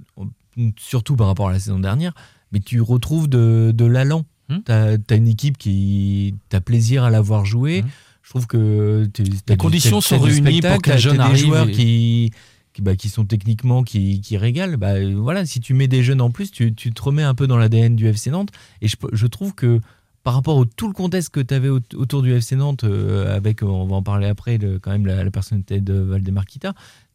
[0.78, 2.14] surtout par rapport à la saison dernière,
[2.52, 4.26] mais tu retrouves de, de l'allant.
[4.50, 4.58] Hmm.
[4.66, 7.84] T'as as une équipe qui t'as plaisir à l'avoir joué.
[8.24, 11.30] Je trouve que tu- t'as Les conditions sont réunies pour qu'un t'as- jeune t'as des
[11.32, 12.32] arrive joueurs et- qui
[12.74, 14.78] qui, bah, qui sont techniquement qui, qui régalent.
[14.78, 17.46] Bah, voilà, si tu mets des jeunes en plus, tu, tu te remets un peu
[17.46, 18.50] dans l'ADN du FC Nantes.
[18.82, 19.82] Et je, je trouve que
[20.24, 23.62] par rapport au tout le contexte que tu avais autour du FC Nantes, euh, avec,
[23.64, 26.46] on va en parler après, le- quand même la, la personnalité de Valdemar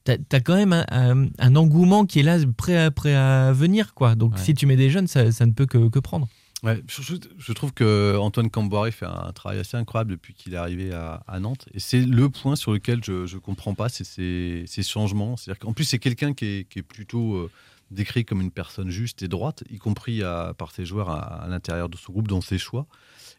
[0.07, 3.53] Tu as, quand même un, un- un engouement qui est là, prêt à, prêt à
[3.53, 3.95] venir.
[3.95, 4.15] Quoi.
[4.15, 4.41] Donc Ouais.
[4.41, 6.29] si tu mets des jeunes, ça, ça ne peut que, que prendre.
[6.63, 7.03] Ouais, je,
[7.39, 11.23] je- trouve que Antoine Camboiré fait un travail assez incroyable depuis qu'il est arrivé à,
[11.29, 11.67] à Nantes.
[11.75, 15.37] Et c'est le point sur lequel je ne comprends pas, c'est ces, ces changements.
[15.37, 17.51] C'est-à-dire qu'en plus, c'est quelqu'un qui est, qui est plutôt euh,
[17.91, 21.47] décrit comme une personne juste et droite, y compris à- par ses joueurs à, à
[21.49, 22.87] l'intérieur de son groupe, dans ses choix.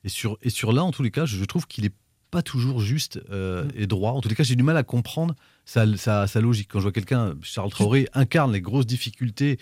[0.03, 1.91] Et sur, et sur là, en tous les cas, je, je trouve qu'il n'est
[2.31, 4.11] pas toujours juste euh, et droit.
[4.11, 5.35] En tous les cas, j'ai du mal à comprendre
[5.65, 6.69] sa, sa- sa logique.
[6.71, 9.57] Quand je vois quelqu'un, Charles Traoré, incarne les grosses difficultés,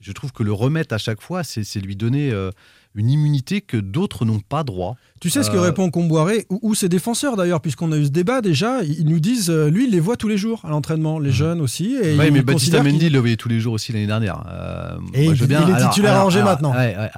[0.00, 2.50] je trouve que le remettre à chaque fois, c'est c'est lui donner euh,
[2.94, 4.96] une immunité que d'autres n'ont pas droit.
[5.20, 8.06] Tu sais ce que Euh, répond Comboiré ou, ou ses défenseurs d'ailleurs, puisqu'on a eu
[8.06, 8.82] ce débat déjà.
[8.82, 11.60] Ils nous disent, euh, lui, il les voit tous les jours à l'entraînement, les jeunes
[11.60, 11.94] aussi.
[12.02, 13.92] Et Ouais, il mais Baptista considère qu'il- Mendy, il le voyait tous les jours aussi
[13.92, 14.42] l'année dernière.
[14.50, 16.72] Euh, Et moi, il- je veux bien- il est titulaire à Angers maintenant.
[16.72, 17.10] ouais, ouais,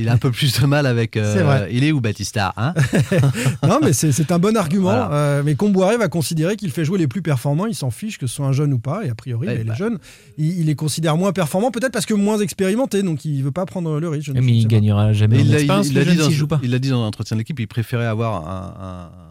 [0.00, 1.16] il a un peu plus de mal avec.
[1.16, 1.68] euh, C'est vrai.
[1.72, 2.72] Il est où Baptista hein
[3.66, 4.84] non, mais c'est c'est un bon argument.
[4.84, 5.12] Voilà.
[5.12, 7.66] Euh, mais Comboiré va considérer qu'il fait jouer les plus performants.
[7.66, 9.04] Il s'en fiche que ce soit un jeune ou pas.
[9.04, 9.74] Et a priori, Ouais, les bah.
[9.74, 9.98] jeunes,
[10.36, 13.02] il, il les considère moins performants, peut-être parce que moins expérimentés.
[13.02, 14.28] Donc il veut pas prendre le risque.
[14.28, 15.66] ne- Mais il gagnera jamais il l'a- il
[16.12, 16.60] dit dans- s'il joue pas.
[16.62, 19.28] Il l'a dit dans l'entretien de l'équipe, il préférait avoir un, un-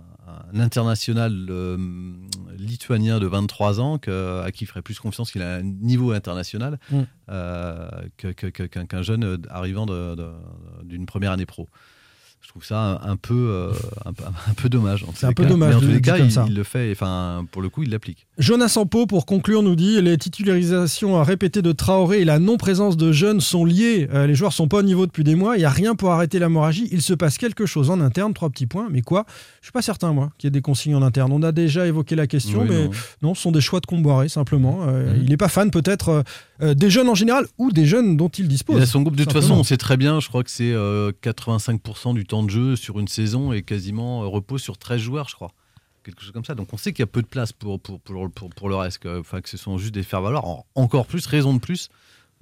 [0.53, 1.77] un international euh,
[2.57, 6.11] lituanien de 23 ans que- à qui il ferait plus confiance qu'il a un niveau
[6.11, 7.01] international Mm.
[7.29, 8.31] euh, que-
[8.83, 9.85] qu'un jeune euh, arrivant
[10.83, 11.67] d'une première année pro.
[12.41, 13.71] Je trouve ça un, peu, euh,
[14.05, 15.05] un, peu- un peu dommage.
[15.15, 15.49] C'est un peu cas.
[15.49, 16.89] dommage Mais en tous les cas, il, le fait.
[16.91, 18.25] Enfin, pour le coup, il l'applique.
[18.37, 22.95] Jonas Sampo, pour conclure, nous dit les titularisations à répéter de Traoré et la non-présence
[22.95, 24.07] de jeunes sont liées.
[24.13, 25.57] Euh, les joueurs sont pas au niveau depuis des mois.
[25.57, 26.87] Il n'y a rien pour arrêter l'hémorragie.
[26.93, 28.33] Il se passe quelque chose en interne.
[28.33, 28.87] Trois petits points.
[28.89, 29.25] Mais quoi?
[29.61, 31.33] Je suis pas certain, moi, qu'il y ait des consignes en interne.
[31.33, 32.91] On a déjà évoqué la question, Oui, mais non.
[33.23, 33.35] non.
[33.35, 34.85] ce sont des choix de Comboiré, simplement.
[34.87, 35.23] Euh, Mhm.
[35.23, 36.23] Il n'est pas fan, peut-être,
[36.61, 38.77] des jeunes en général ou des jeunes dont il dispose.
[38.77, 39.15] Il a son groupe.
[39.15, 42.43] De toute façon, on sait très bien, je crois que c'est euh, 85% du temps
[42.43, 45.51] de jeu sur une saison et quasiment euh, repose sur 13 joueurs, je crois.
[46.03, 46.55] Quelque chose comme ça.
[46.55, 48.75] Donc on sait qu'il y a peu de place pour, pour, pour, pour, pour le
[48.75, 48.99] reste.
[48.99, 50.45] que- Enfin, que ce sont juste des faire-valoir.
[50.45, 51.89] En- Encore plus, raison de plus,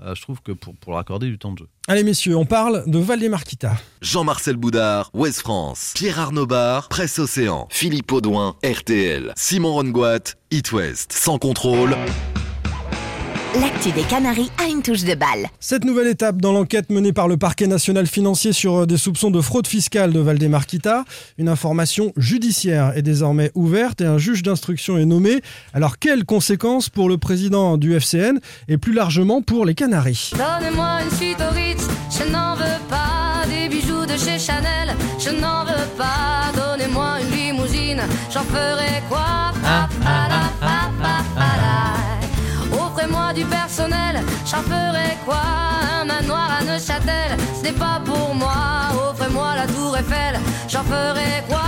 [0.01, 1.67] euh, je trouve que pour, pour leur accorder du temps de jeu.
[1.88, 3.75] Allez, messieurs, on parle de Valdemar Kita.
[4.01, 5.93] Jean-Marcel Boudard, Ouest France.
[5.95, 7.67] Pierre Arnaud Bar, Presse Océan.
[7.71, 9.33] Philippe Audouin, RTL.
[9.36, 11.11] Simon Rongoat, It West.
[11.13, 11.95] Sans contrôle.
[13.62, 15.47] L'actu des Canaries a une touche de balle.
[15.62, 19.32] Cette nouvelle étape dans l'enquête menée par le parquet national financier sur euh, des soupçons
[19.32, 21.06] de fraude fiscale de Valdemar Kita,
[21.38, 25.41] une information judiciaire est désormais ouverte et un juge d'instruction est nommé.
[25.74, 30.32] Alors quelles conséquences pour le président du FCN et plus largement pour les Canaries?
[30.34, 35.30] Donnez-moi une suite au Ritz, je n'en veux pas des bijoux de chez Chanel, je
[35.30, 36.51] n'en veux pas.
[36.56, 38.01] Donnez-moi une limousine,
[38.34, 39.53] j'en ferai quoi?
[39.64, 39.88] Pa,
[40.30, 40.34] la,
[43.36, 45.41] du personnel, j'en ferai quoi
[46.01, 48.53] Un manoir à Neuchâtel, ce n'est pas pour moi.
[49.09, 51.61] Offrez-moi la tour Eiffel, j'en ferai quoi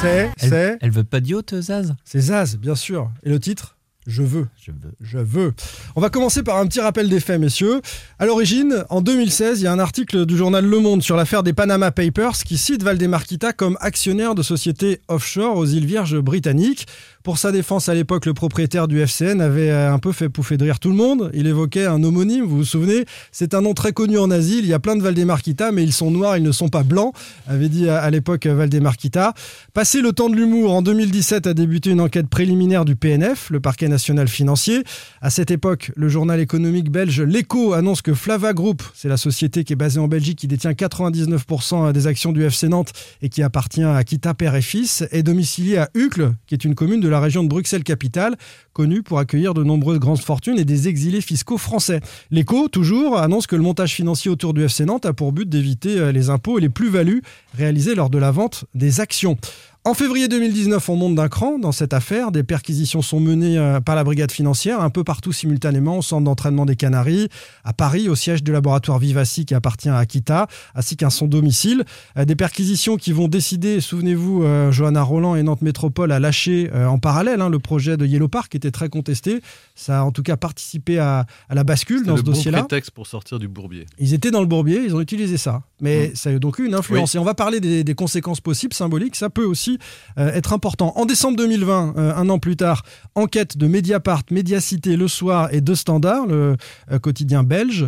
[0.00, 1.94] C'est, elle, c'est, elle veut pas d'yacht, Zaz?
[2.04, 3.10] C'est Zaz, bien sûr.
[3.22, 3.76] Et le titre?
[4.06, 4.48] Je veux.
[4.60, 4.92] Je veux.
[5.00, 5.52] Je veux.
[5.94, 7.82] On va commencer par un petit rappel des faits, messieurs.
[8.18, 11.42] À l'origine, en 2016, il y a un article du journal Le Monde sur l'affaire
[11.42, 16.18] des Panama Papers qui cite Valdemar Kita comme actionnaire de sociétés offshore aux îles Vierges
[16.18, 16.86] britanniques.
[17.22, 20.56] Pour sa défense à l'époque, le propriétaire du FCN avait euh, un peu fait pouffer
[20.56, 21.30] de rire tout le monde.
[21.34, 23.04] Il évoquait un homonyme, vous vous souvenez?
[23.30, 24.58] C'est un nom très connu en Asie.
[24.58, 26.82] Il y a plein de Valdemar Kita, mais ils sont noirs, ils ne sont pas
[26.82, 27.14] blancs,
[27.46, 29.34] avait dit à à l'époque euh, Valdemar Kita.
[29.74, 33.60] Passé le temps de l'humour, en 2017 a débuté une enquête préliminaire du PNF, le
[33.60, 34.82] parquet national financier.
[35.20, 39.64] À cette époque, le journal économique belge L'Echo annonce que Flava Group, c'est la société
[39.64, 43.42] qui est basée en Belgique, qui détient 99% des actions du FC Nantes et qui
[43.42, 47.09] appartient à Kita Père et Fils, est domicilié à Uccle, qui est une commune de
[47.10, 48.36] la région de Bruxelles-Capitale,
[48.72, 52.00] connue pour accueillir de nombreuses grandes fortunes et des exilés fiscaux français.
[52.30, 55.98] L'Echo, toujours, annonce que le montage financier autour du FC Nantes a pour but d'éviter
[55.98, 57.22] euh, les impôts et les plus-values
[57.54, 59.36] réalisées lors de la vente des actions.
[59.82, 62.32] En février 2019, on monte d'un cran dans cette affaire.
[62.32, 66.22] Des perquisitions sont menées euh, par la brigade financière un peu partout simultanément au centre
[66.24, 67.30] d'entraînement des Canaries,
[67.64, 71.84] à Paris, au siège du laboratoire Vivaci qui appartient à Akita, ainsi qu'à son domicile.
[72.18, 76.68] Euh, Des perquisitions qui vont décider, souvenez-vous, euh, Johanna Roland et Nantes Métropole a lâché
[76.74, 79.40] euh, en parallèle hein, le projet de Yellow Park qui était très contesté.
[79.76, 82.58] Ça a en tout cas participé à, à la bascule dans le ce bon dossier-là.
[82.64, 83.86] prétexte pour sortir du bourbier.
[83.98, 85.62] Ils étaient dans le bourbier, ils ont utilisé ça.
[85.80, 86.14] Mais Mm.
[86.14, 87.12] ça a donc eu une influence.
[87.14, 87.16] Oui.
[87.16, 89.16] Et on va parler des, des conséquences possibles, symboliques.
[89.16, 89.78] Ça peut aussi
[90.18, 90.92] euh, être important.
[90.96, 92.82] En décembre 2020, euh, un an plus tard,
[93.14, 96.56] enquête de Mediapart, Mediacité, Le Soir et De Standard, le
[96.90, 97.86] euh, quotidien belge,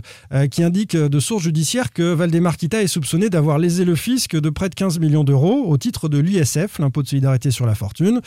[0.51, 4.51] qui indique de sources judiciaires que Valdemar Kita est soupçonné d'avoir lésé le fisc de
[4.51, 8.21] près de 15 millions d'euros au titre de l'ISF, l'impôt de solidarité sur la fortune.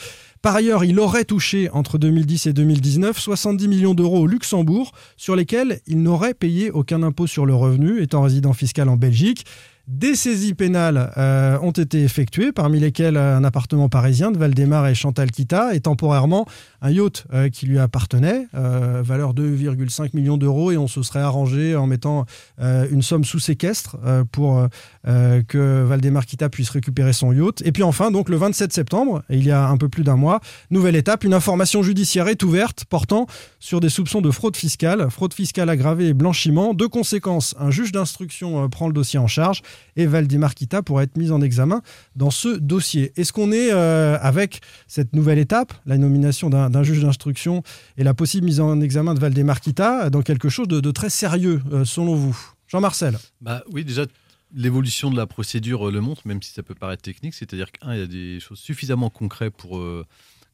[0.46, 5.34] Par ailleurs, il aurait touché entre 2010 et 2019 70 millions d'euros au Luxembourg, sur
[5.34, 9.44] lesquels il n'aurait payé aucun impôt sur le revenu, étant résident fiscal en Belgique.
[9.88, 14.96] Des saisies pénales euh, ont été effectuées, parmi lesquelles un appartement parisien de Valdemar et
[14.96, 16.44] Chantal Kita et temporairement
[16.82, 21.20] un yacht euh, qui lui appartenait, euh, valeur 2,5 millions d'euros, et on se serait
[21.20, 22.26] arrangé en mettant
[22.58, 23.96] une somme sous séquestre
[24.32, 24.68] pour
[25.08, 27.62] euh, que Valdemar Kita puisse récupérer son yacht.
[27.64, 30.40] Et puis enfin, donc le 27 septembre, il y a un peu plus d'un mois,
[30.70, 33.26] nouvelle étape, une information judiciaire est ouverte portant
[33.60, 36.74] sur des soupçons de fraude fiscale, fraude fiscale aggravée et blanchiment.
[36.74, 39.62] Deux conséquences, un juge d'instruction euh, prend le dossier en charge
[39.96, 41.82] et Valdemar Kita pourra être mis en examen
[42.16, 43.12] dans ce dossier.
[43.16, 47.62] Est-ce qu'on est euh, avec cette nouvelle étape, la nomination d'un juge d'instruction
[47.96, 51.10] et la possible mise en examen de Valdemar Kita, dans quelque chose de, de très
[51.10, 52.36] sérieux, selon vous?
[52.68, 53.16] Jean-Marcel.
[53.40, 54.06] Bah oui, déjà,
[54.54, 57.34] l'évolution de la procédure euh, le montre, même si ça peut paraître technique.
[57.34, 60.04] C'est-à-dire qu'un, il y a des choses suffisamment concrètes pour euh,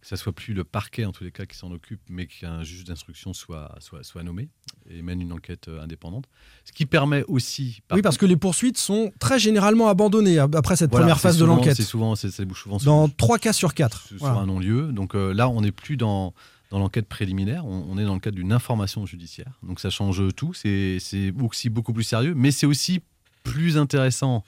[0.01, 2.65] que ça soit plus le parquet, en tous les cas, qui s'en occupe, mais qu'un
[2.65, 4.49] juge d'instruction soit, soit, soit nommé
[4.91, 6.25] et mène une enquête euh, indépendante.
[6.65, 7.83] Ce qui permet aussi.
[7.87, 11.21] par Oui, parce que les poursuites sont très généralement abandonnées ab- après cette Voilà, première
[11.21, 11.77] phase de l'enquête.
[11.77, 14.09] C'est souvent, c'est- souvent Dans 3 cas sur 4.
[14.09, 14.91] sur un non-lieu.
[14.93, 16.35] Donc euh, là, on n'est plus dans,
[16.71, 19.53] dans l'enquête préliminaire, on, on est dans le cadre d'une information judiciaire.
[19.63, 23.01] Donc ça change tout, c'est c'est aussi beaucoup plus sérieux, mais c'est aussi
[23.43, 24.45] plus intéressant,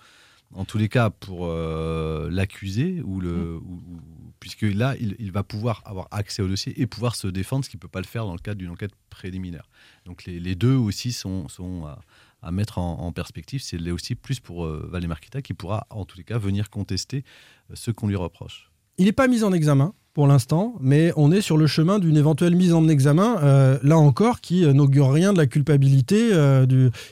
[0.55, 4.01] en tous les cas, pour euh, l'accusé, ou le, ou- ou-
[4.40, 7.70] puisque là, il, il va pouvoir avoir accès au dossier et pouvoir se défendre, ce
[7.70, 9.68] qu'il ne peut pas le faire dans le cadre d'une enquête préliminaire.
[10.05, 12.01] Donc les, les deux aussi sont, sont à,
[12.42, 13.62] à mettre en, en perspective.
[13.62, 16.68] C'est là aussi plus pour euh, Valdemar Kita qui pourra, en tous les cas, venir
[16.70, 17.24] contester
[17.70, 18.70] euh, ce qu'on lui reproche.
[18.99, 22.17] Il n'est pas mis en examen pour l'instant, mais on est sur le chemin d'une
[22.17, 26.31] éventuelle mise en examen, euh, là encore, qui euh, n'augure rien de la culpabilité.
[26.33, 26.65] euh.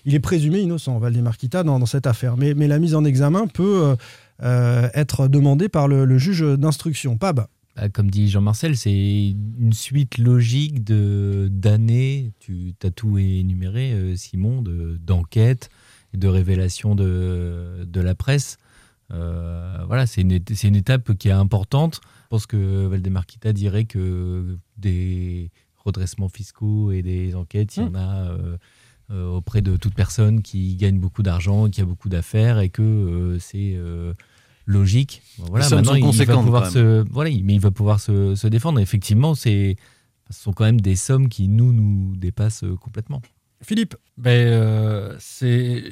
[0.05, 2.37] Il est présumé innocent, Valdemar Kita, dans, dans cette affaire.
[2.37, 3.97] Mais, la mise en examen peut
[4.41, 7.17] être demandée par le, juge d'instruction.
[7.17, 7.47] Pab,
[7.77, 14.63] Bah, comme dit Jean-Marcel, c'est une suite logique de d'années, tu as tout énuméré, Simon,
[14.63, 15.71] de- d'enquêtes,
[16.15, 18.59] de révélations de, de la presse.
[19.11, 22.01] Euh, voilà, c'est une, une étape qui est importante.
[22.05, 25.51] Je pense que Valdemar Kita dirait que des
[25.85, 28.57] redressements fiscaux et des enquêtes, il y en a euh,
[29.11, 33.37] euh, auprès de toute personne qui gagne beaucoup d'argent, qui a beaucoup d'affaires et que
[33.41, 33.77] c'est
[34.67, 35.23] logique.
[35.39, 38.79] Voilà, maintenant il va pouvoir se, voilà, il- mais il va pouvoir se, se défendre.
[38.79, 39.77] Effectivement, c'est,
[40.31, 43.21] ce sont quand même des sommes qui nous nous dépassent complètement.
[43.63, 45.85] Philippe Ben, euh, c'est,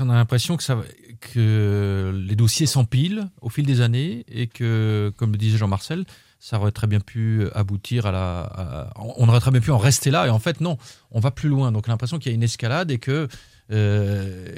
[0.00, 0.84] on a l'impression que, ça, va-
[1.20, 6.04] que les dossiers s'empilent au fil des années et que, comme le disait Jean-Marcel,
[6.40, 8.40] ça aurait très bien pu aboutir à la.
[8.40, 10.78] à- on aurait très bien pu en rester là et en fait, non,
[11.10, 11.70] on va plus loin.
[11.72, 13.28] Donc, on a l'impression qu'il y a une escalade et que,
[13.70, 14.54] euh,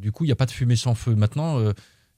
[0.00, 1.14] du coup, il n'y a pas de fumée sans feu.
[1.14, 1.72] Maintenant, euh,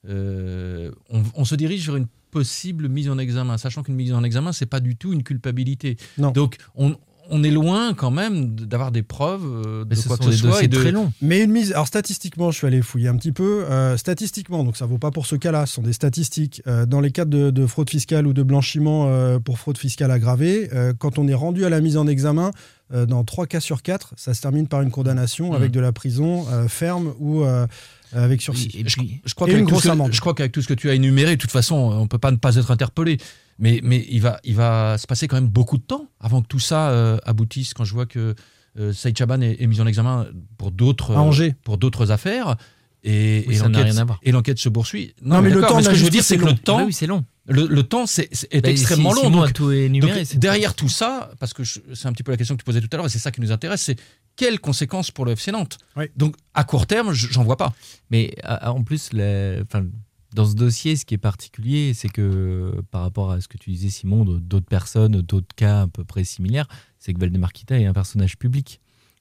[0.09, 4.25] euh, on, on se dirige vers une possible mise en examen, sachant qu'une mise en
[4.25, 5.97] examen, c'est pas du tout une culpabilité.
[6.18, 6.31] Non.
[6.31, 6.97] Donc, on,
[7.31, 10.39] on est loin quand même d'avoir des preuves euh, de ce quoi sont que ce
[10.39, 10.62] soit.
[10.62, 11.12] et de- très longs.
[11.23, 11.73] Mais une mise.
[11.73, 13.64] Alors, statistiquement, je suis allé fouiller un petit peu.
[13.70, 16.62] euh, statistiquement, donc ça vaut pas pour ce cas-là, ce sont des statistiques.
[16.66, 20.11] Euh, dans les cas de, de fraude fiscale ou de blanchiment euh, pour fraude fiscale
[20.11, 22.51] aggravée, euh, quand on est rendu à la mise en examen,
[22.93, 25.55] euh, dans 3 cas sur 4, ça se termine par une condamnation Mhm.
[25.57, 27.45] avec de la prison euh, ferme ou
[28.14, 28.70] avec sursis.
[28.75, 30.12] Et puis, Je crois Et qu'avec une tout grosse ce que- amende.
[30.12, 32.31] Je crois qu'avec tout ce que tu as énuméré, de toute façon, on peut pas
[32.31, 33.16] ne pas être interpellé.
[33.59, 36.47] Mais, mais il, va, il va se passer quand même beaucoup de temps avant que
[36.49, 37.75] tout ça euh, aboutisse.
[37.75, 38.35] Quand je vois que
[38.79, 40.27] euh, Saïd Chaban est, est mis en examen
[40.59, 41.55] pour d'autres Angers.
[41.63, 42.57] pour d'autres affaires.
[43.05, 45.13] Et, Oui, et l'enquête- se poursuit.
[45.23, 46.57] Non, mais le temps ce que je veux dire, c'est que c'est le long.
[46.63, 47.25] temps, Ah oui, c'est long.
[47.47, 49.31] le, le temps c'est, c'est- est Bah, extrêmement si- long.
[49.31, 50.21] Donc, tout énuméré.
[50.23, 52.81] donc, derrière tout ça, parce que c'est un petit peu la question que tu posais
[52.81, 53.97] tout à l'heure, et c'est ça qui nous intéresse, c'est
[54.37, 55.79] quelles conséquences pour le FC Nantes?
[55.97, 56.05] Oui.
[56.17, 57.73] Donc à court terme, je- j'en vois pas.
[58.11, 59.85] Mais en plus, enfin,
[60.35, 63.70] dans ce dossier, ce qui est particulier, c'est que par rapport à ce que tu
[63.70, 66.68] disais, Simon, d'autres personnes, d'autres cas à peu près similaires,
[66.99, 68.80] c'est que Valdemar Kita est un personnage public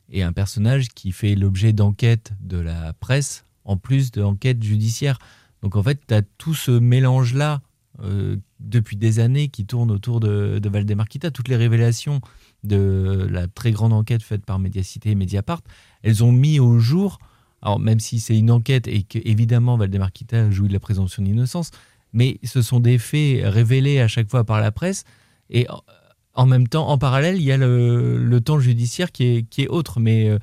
[0.10, 5.20] et un personnage qui fait l'objet d'enquêtes de la presse en plus d'enquêtes judiciaires.
[5.62, 7.62] Donc en fait, tu as tout ce mélange-là
[8.04, 11.30] euh, depuis des années qui tourne autour de, de Valdemar Kita.
[11.30, 12.22] Toutes les révélations
[12.64, 15.62] de la très grande enquête faite par Mediacité et Mediapart,
[16.04, 17.20] elles ont mis au jour
[17.62, 21.22] alors, même si c'est une enquête et que, évidemment, Valdemar Kita jouit de la présomption
[21.24, 21.72] d'innocence,
[22.14, 25.04] mais ce sont des faits révélés à chaque fois par la presse.
[25.50, 25.82] Et en-
[26.34, 29.64] en même temps, en parallèle, il y a le, le temps judiciaire qui est, qui
[29.64, 30.00] est autre.
[30.00, 30.40] Mais euh,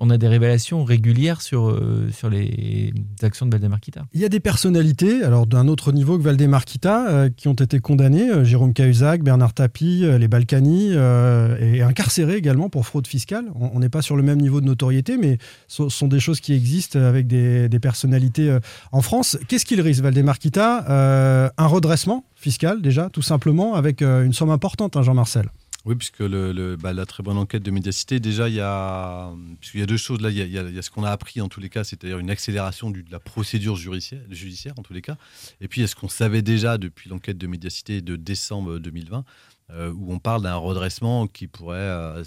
[0.00, 2.92] on a des révélations régulières sur, euh, sur les
[3.22, 4.06] actions de Valdemar Kita.
[4.14, 7.54] Il y a des personnalités, alors d'un autre niveau que Valdemar Kita, euh, qui ont
[7.54, 13.06] été condamnées, euh, Jérôme Cahuzac, Bernard Tapie, euh, les Balkany, et incarcérés également pour fraude
[13.06, 13.44] fiscale.
[13.54, 15.36] On n'est pas sur le même niveau de notoriété, mais
[15.68, 18.56] ce sont des choses qui existent avec des, personnalités
[18.92, 19.38] en France.
[19.48, 21.52] Qu'est-ce qu'il risque, Valdemar Kita?
[21.56, 25.50] Un redressement fiscal, déjà, tout simplement, avec une somme importante, hein, Jean-Marcel.
[25.86, 29.32] Oui, puisque le, le- bah, la très bonne enquête de Médiacité, déjà, il y a,
[29.60, 30.20] puisqu'il y a deux choses.
[30.20, 32.18] Là, il y a, il il ce qu'on a appris en tous les cas, c'est-à-dire
[32.18, 35.16] une accélération de la procédure judiciaire, judiciaire en tous les cas.
[35.62, 38.78] Et puis, il y a ce qu'on savait déjà depuis l'enquête de Médiacité de décembre
[38.78, 39.24] 2020,
[39.74, 42.22] euh, où on parle d'un redressement qui pourrait euh,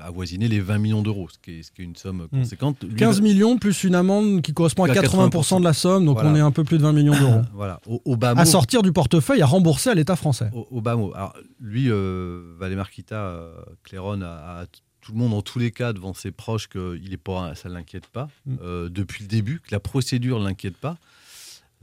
[0.00, 2.82] avoisiner les 20 millions d'euros, ce qui est, ce qui est une somme conséquente.
[2.84, 6.16] Lui, 15 millions plus une amende qui correspond à À 80% de la somme, donc
[6.16, 6.30] Voilà.
[6.30, 7.42] on est un peu plus de 20 millions d'euros.
[7.54, 10.50] Voilà, au, au bas à mot- sortir du portefeuille, à rembourser à l'État français.
[10.54, 11.12] Au, au bas mot.
[11.14, 14.64] Alors, lui, euh, Valémar Kita, euh, Clairon, a,
[15.00, 17.68] tout le monde, en tous les cas, devant ses proches, que il est pas, ça
[17.68, 18.56] ne l'inquiète pas Mm.
[18.62, 20.96] euh, depuis le début, que la procédure ne l'inquiète pas.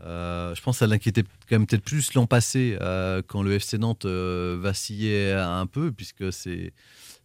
[0.03, 3.53] Euh, je pense que ça l'inquiétait quand même peut-être plus l'an passé, euh, quand le
[3.59, 6.73] FC Nantes euh, vacillait un peu, puisque c'est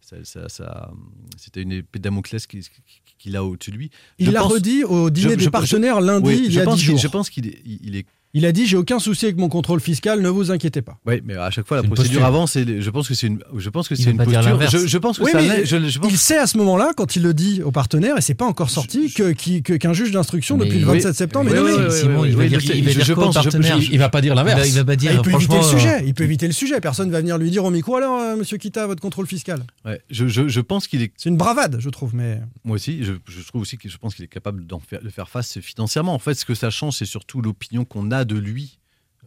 [0.01, 0.91] ça- ça- ça-
[1.37, 2.71] c'était une épée de Damoclès qui- qui-
[3.19, 3.91] qu'il a au-dessus de lui.
[4.19, 6.61] Il l'a redit au dîner je- des je- partenaires je- lundi, oui, il y je
[6.61, 6.99] a pense 10 qu'il- jours.
[7.01, 9.49] Je pense qu'il est, il il est Il a dit J'ai aucun souci avec mon
[9.49, 10.99] contrôle fiscal, ne vous inquiétez pas.
[11.07, 12.55] Oui, mais à chaque fois, la procédure avance.
[12.57, 14.71] Et je pense que c'est une, je pense que Il c'est une posture.
[14.71, 15.67] Je, je pense que Oui, ça mais l'est.
[15.67, 18.21] Je, je pense il sait à ce moment-là, quand il le dit aux partenaires, et
[18.21, 21.55] c'est pas encore sorti, que- qui- que- qu'un juge d'instruction depuis le 27 septembre est
[21.55, 21.91] nommé.
[21.91, 24.69] Simon, il va dire, il va dire au partenaire il va pas dire l'inverse.
[24.69, 26.03] Il va pas dire, Ah, il peut éviter le sujet.
[26.07, 26.81] Il peut éviter le sujet.
[26.81, 29.63] Personne va venir lui dire au micro alors, euh, monsieur Kita, votre contrôle fiscal?
[29.85, 31.13] Ouais, je, pense qu'il est.
[31.17, 32.15] C'est une bravade, je trouve.
[32.15, 35.03] Mais Moi aussi, je, je trouve aussi que je pense qu'il est capable d'en faire,
[35.03, 36.15] de faire face financièrement.
[36.15, 38.79] En fait, ce que ça change, c'est surtout l'opinion qu'on a de lui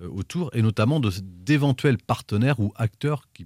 [0.01, 3.45] euh, autour, et notamment d'éventuels partenaires ou acteurs qui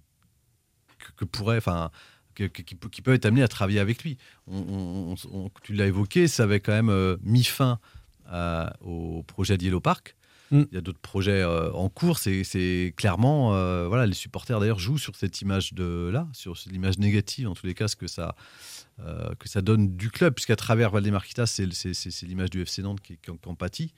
[1.00, 1.92] que, que pourraient, enfin,
[2.36, 4.18] qui, peuvent être amenés à travailler avec lui.
[4.48, 7.80] On- on- on- on- tu l'as évoqué, ça avait quand même euh, mis fin
[8.28, 10.16] à- au projet d'Yellow Park.
[10.52, 10.64] Mm.
[10.72, 12.20] Il y a d'autres projets euh, en cours.
[12.20, 16.56] C'est c'est clairement, euh, voilà, les supporters d'ailleurs jouent sur cette image de là, sur
[16.72, 18.36] l'image négative en tous les cas, ce que ça,
[19.40, 21.66] que ça donne du club, puisqu'à travers Valdemarquita, c'est
[22.24, 23.94] l'image du FC Nantes qui, qui en pâtit.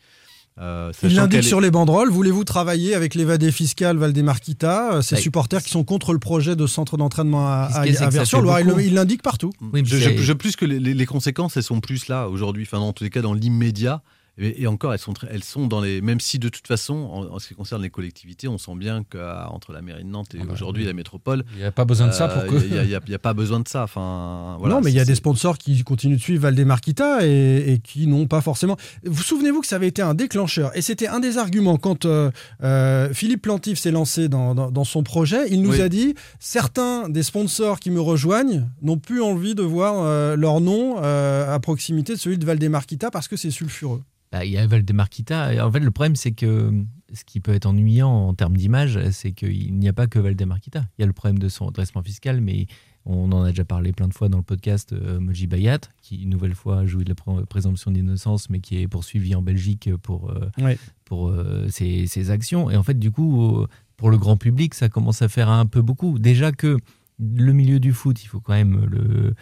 [0.60, 2.10] Euh, il l'indique est- sur les banderoles.
[2.10, 5.22] Voulez-vous travailler avec l'évadé fiscal Valdemarquita, euh, ces Ouais.
[5.22, 8.26] supporters qui sont contre le projet de centre d'entraînement à, à, à fait
[8.62, 8.80] Il le- beaucoup.
[8.82, 9.52] Il l'indique partout.
[9.74, 12.64] Oui, je, je- je- plus que les, les- conséquences, elles sont plus là aujourd'hui.
[12.68, 14.02] Enfin, dans tous les cas, dans l'immédiat.
[14.40, 16.02] Et, et encore, elles sont, elles sont dans les.
[16.02, 19.04] Même si de toute façon, en, en ce qui concerne les collectivités, on sent bien
[19.04, 21.44] qu'entre la mairie de Nantes et Ah bah, aujourd'hui la métropole.
[21.56, 23.68] Il y a pas besoin de ça pour que- Il n'y a, pas besoin de
[23.68, 23.84] ça.
[23.84, 27.74] Enfin, voilà, non, mais il y a des sponsors qui continuent de suivre Valdemarquita et,
[27.74, 28.78] et qui n'ont pas forcément.
[29.06, 32.32] Vous souvenez-vous que ça avait été un déclencheur et c'était un des arguments quand euh,
[32.64, 35.48] euh, Philippe Plantif s'est lancé dans, dans- dans son projet.
[35.50, 35.82] Il nous Oui.
[35.82, 40.62] a dit certains des sponsors qui me rejoignent n'ont plus envie de voir euh, leur
[40.62, 44.02] nom euh, à proximité de celui de Valdemarquita parce que c'est sulfureux.
[44.32, 45.54] Bah, il y a Valdemarquita.
[45.54, 46.72] Et En fait, le problème, c'est que
[47.12, 50.86] ce qui peut être ennuyant en termes d'image, c'est qu'il n'y a pas que Valdemarquita.
[50.98, 52.68] Il y a le problème de son redressement fiscal, mais
[53.06, 56.18] on en a déjà parlé plein de fois dans le podcast euh, Moji Bayat, qui
[56.22, 59.90] une nouvelle fois jouit de la pr- présomption d'innocence, mais qui est poursuivi en Belgique
[60.04, 60.78] pour, euh, Ouais.
[61.06, 62.70] pour euh, ses, ses actions.
[62.70, 63.68] Et en fait, du coup, euh,
[63.98, 66.20] pour le grand public, ça commence à faire un peu beaucoup.
[66.20, 66.78] Déjà que
[67.18, 69.34] le milieu du foot, il faut quand même le,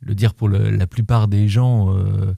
[0.00, 2.34] le dire pour le- la plupart des gens euh, euh,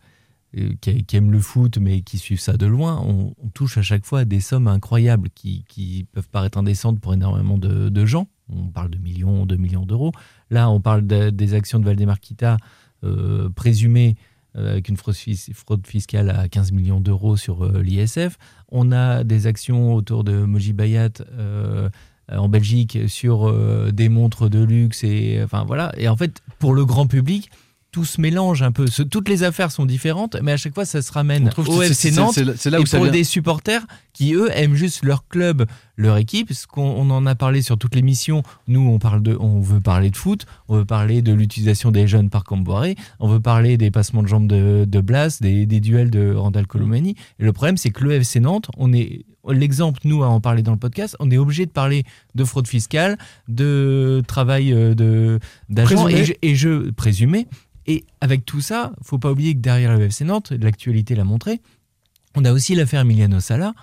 [0.81, 4.05] qui, qui aiment le foot mais qui suivent ça de loin, on, touche à chaque
[4.05, 8.27] fois des sommes incroyables qui, peuvent paraître indécentes pour énormément de, gens.
[8.49, 10.13] On parle de millions, de millions d'euros.
[10.51, 12.57] Là, on parle de- des actions de Valdemarquita
[13.05, 14.17] euh, présumées
[14.57, 18.37] euh, avec une fraude, fis- fraude fiscale à 15 millions d'euros sur euh, l'ISF.
[18.71, 21.89] On a des actions autour de Moji Bayat euh,
[22.31, 25.93] en Belgique sur euh, des montres de luxe et enfin voilà.
[25.97, 27.51] Et en fait, pour le grand public,
[27.95, 28.87] tout se mélange un peu.
[29.09, 32.35] Toutes les affaires sont différentes, mais à chaque fois, ça se ramène au FC Nantes
[32.57, 33.13] c'est là- où et ça pour vient.
[33.13, 35.65] des supporters qui, eux, aiment juste leur club,
[35.97, 36.53] leur équipe.
[36.53, 38.43] Ce qu'on on en a parlé sur toutes les missions.
[38.67, 42.09] Nous, on, parle de, on veut parler de foot, on veut parler de l'utilisation des
[42.09, 45.79] jeunes par Camboiré, on veut parler des passements de jambes de, de Blas, des, des
[45.79, 47.15] duels de Randall Colomani.
[47.39, 50.63] Et le problème, c'est que le FC Nantes, on est l'exemple, nous, à en parler
[50.63, 52.03] dans le podcast, on est obligé de parler
[52.35, 53.19] de fraude fiscale,
[53.49, 55.39] de travail euh, de
[55.69, 57.47] d'agents et, je- et je présumé.
[57.87, 61.61] Et avec tout ça, faut pas oublier que derrière le FC Nantes, l'actualité l'a montré,
[62.35, 63.75] on a aussi l'affaire Emiliano Sala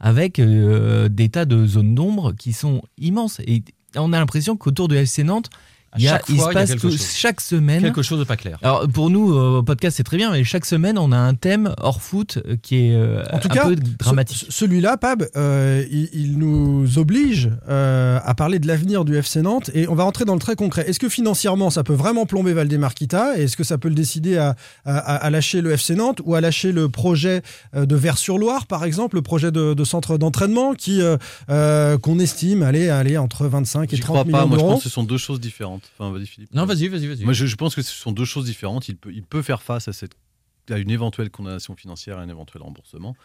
[0.00, 3.40] avec euh, des tas de zones d'ombre qui sont immenses.
[3.40, 3.62] Et
[3.96, 5.50] on a l'impression qu'autour de FC Nantes,
[5.98, 7.06] il, y a, chaque il fois, se il y a passe quelque tout- chose.
[7.16, 7.82] chaque semaine.
[7.82, 8.58] Quelque chose de pas clair.
[8.62, 11.34] Alors pour nous, euh, au podcast, c'est très bien, mais chaque semaine, on a un
[11.34, 14.46] thème hors foot euh, qui est euh, En tout un cas, peu dramatique.
[14.48, 19.42] ce- celui-là, Pab, euh, il, il nous oblige euh, à parler de l'avenir du FC
[19.42, 20.88] Nantes et on va rentrer dans le très concret.
[20.88, 24.36] Est-ce que financièrement, ça peut vraiment plomber Valdemarquita et est-ce que ça peut le décider
[24.38, 27.42] à, à- à lâcher le FC Nantes ou à lâcher le projet
[27.74, 31.00] de Vers-sur-Loire, par exemple, le projet de, de centre d'entraînement qui
[31.48, 34.46] qu'on estime aller, aller entre 25 et J'y 30 crois millions pas.
[34.46, 35.79] Moi, je pense que ce sont deux choses différentes.
[35.98, 36.54] Enfin, vas-y, Philippe.
[36.54, 37.24] Non, vas-y, vas-y, vas-y.
[37.24, 38.88] Moi, je, je pense que ce sont deux choses différentes.
[38.88, 40.16] Il peut, il peut faire face à, cette,
[40.68, 43.16] à une éventuelle condamnation financière et un éventuel remboursement.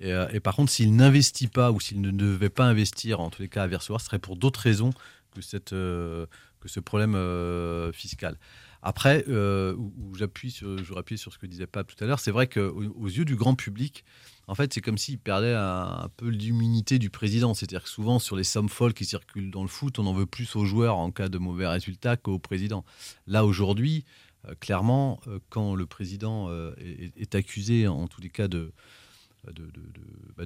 [0.00, 3.30] Et, euh, et par contre, s'il n'investit pas ou s'il ne devait pas investir, en
[3.30, 4.90] tous les cas à Versoir, ce serait pour d'autres raisons
[5.34, 6.26] que, cette, euh,
[6.60, 8.38] que ce problème euh, fiscal.
[8.82, 12.06] Après, euh, où, où j'appuie sur, je appuie sur ce que disait Pape tout à
[12.06, 14.04] l'heure, c'est vrai qu'aux aux yeux du grand public,
[14.48, 17.52] en fait, c'est comme s'il perdait un, peu l'immunité du président.
[17.52, 20.26] C'est-à-dire que souvent, sur les sommes folles qui circulent dans le foot, on en veut
[20.26, 22.84] plus aux joueurs en cas de mauvais résultats qu'au président.
[23.26, 24.04] Là, aujourd'hui,
[24.46, 29.70] euh, clairement, euh, quand le président euh, est, accusé, en tous les cas, bah, de-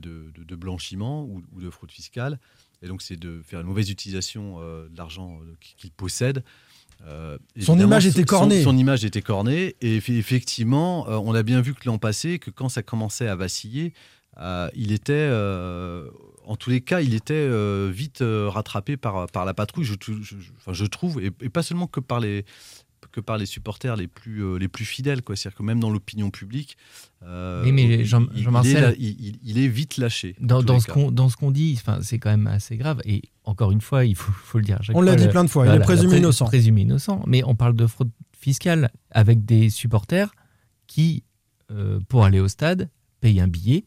[0.01, 2.41] de- de blanchiment ou, ou de fraude fiscale,
[2.83, 6.43] et donc c'est de faire une mauvaise utilisation de l'argent qu'il possède.
[7.07, 8.63] Euh, Son image était cornée.
[8.63, 9.75] Son, image était cornée.
[9.81, 13.29] Et effe- effectivement, euh, on a bien vu que l'an passé, que quand ça commençait
[13.29, 13.93] à vaciller,
[14.39, 15.29] euh, il était
[16.45, 17.49] en tous les cas, il était
[17.91, 21.49] vite rattrapé par, par la patrouille, je, tou- je- je- enfin, je trouve, et, et
[21.49, 22.45] pas seulement que par les
[23.13, 25.91] que par les supporters les plus euh, les plus fidèles quoi c'est-à-dire que même dans
[25.91, 26.77] l'opinion publique
[27.23, 30.63] euh, mais il- Jean- il- il, est là- il, il- il est vite lâché Dans,
[30.63, 33.01] dans ce qu'on dans ce qu'on dit, enfin, c'est quand même assez grave.
[33.05, 34.81] Et encore une fois, il faut, faut le dire.
[34.95, 36.47] On l'a dit le- plein de fois, il est présumé pré- innocent.
[36.47, 37.23] Présumé innocent.
[37.29, 40.33] Mais on parle de fraude fiscale avec des supporters
[40.89, 41.23] qui,
[41.71, 42.91] euh, pour aller au stade,
[43.21, 43.85] payent un billet,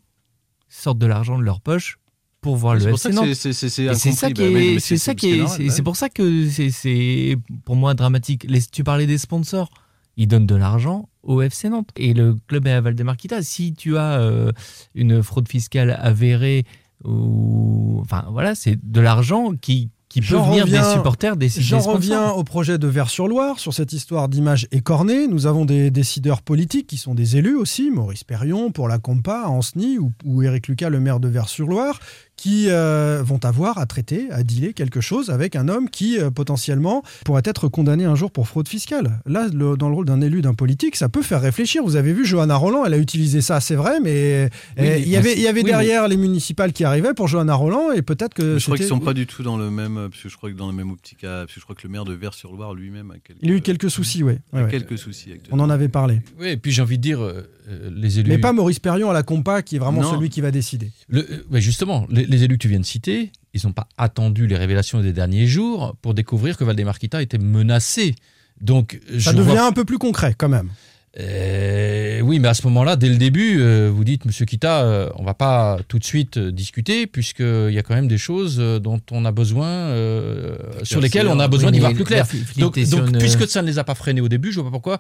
[0.69, 1.97] sortent de l'argent de leur poche
[2.45, 3.35] pour voir C'est le pour ça FC que Nantes.
[3.35, 6.69] c'est- ça qui Bah, est, c'est ça qui est, c'est c'est pour ça que c'est-
[6.69, 8.45] c'est pour moi dramatique.
[8.47, 9.69] Les- tu parlais des sponsors,
[10.15, 13.41] ils donnent de l'argent au FC Nantes et le club est à Valdemarquita.
[13.41, 14.51] Si tu as euh,
[14.93, 16.65] une fraude fiscale avérée
[17.03, 22.29] ou enfin voilà, c'est de l'argent qui qui peut venir des supporters des, J'en reviens
[22.29, 25.27] au projet de Vers-sur-Loire, sur cette histoire d'image écornée.
[25.27, 29.43] Nous avons des décideurs politiques qui sont des élus aussi, Maurice Perrion pour la Compa,
[29.47, 31.99] Ancenis ou, ou Éric Lucas, le maire de Vers-sur-Loire,
[32.37, 36.29] qui euh, vont avoir à traiter, à dealer quelque chose avec un homme qui euh,
[36.31, 39.19] potentiellement pourrait être condamné un jour pour fraude fiscale.
[39.25, 41.83] Là, le- dans le rôle d'un élu, d'un politique, ça peut faire réfléchir.
[41.83, 45.01] Vous avez vu Johanna Roland, elle a utilisé ça, c'est vrai, mais Oui, euh, mais-
[45.01, 47.91] il y avait, il y avait oui, derrière les municipales qui arrivaient pour Johanna Roland
[47.93, 50.21] et peut-être que je crois qu'ils c'était- sont pas du tout dans le même parce
[50.21, 51.89] que je crois que dans le même optique à- parce que je crois que le
[51.89, 54.33] maire de Vers-sur-Loire lui-même a quelques, Il a eu quelques soucis, oui.
[54.53, 56.19] a quelques soucis On en avait parlé.
[56.39, 58.29] Oui, et puis j'ai envie de dire, euh, euh, les élus.
[58.29, 60.11] Mais pas Maurice Perrion à la compa qui est vraiment Non.
[60.11, 60.91] celui qui va décider.
[61.07, 63.87] Le- euh, ouais, justement, les, les élus que tu viens de citer, ils n'ont pas
[63.97, 68.15] attendu les révélations des derniers jours pour découvrir que Valdemarquita était menacé.
[68.61, 70.69] Donc, Ça je devient vois- un peu plus concret quand même.
[71.17, 75.09] Euh, oui, mais à ce moment-là, dès le début, euh, vous dites, Monsieur Kita, euh,
[75.15, 78.57] on va pas tout de suite euh, discuter, puisqu'il y a quand même des choses
[78.59, 82.03] euh, dont on a besoin, euh, sur lesquelles on a Oui, besoin d'y voir plus
[82.03, 82.27] clair.
[82.57, 82.73] Donc,
[83.19, 84.97] puisque ça ne les a pas freinés au début, je vois pas pourquoi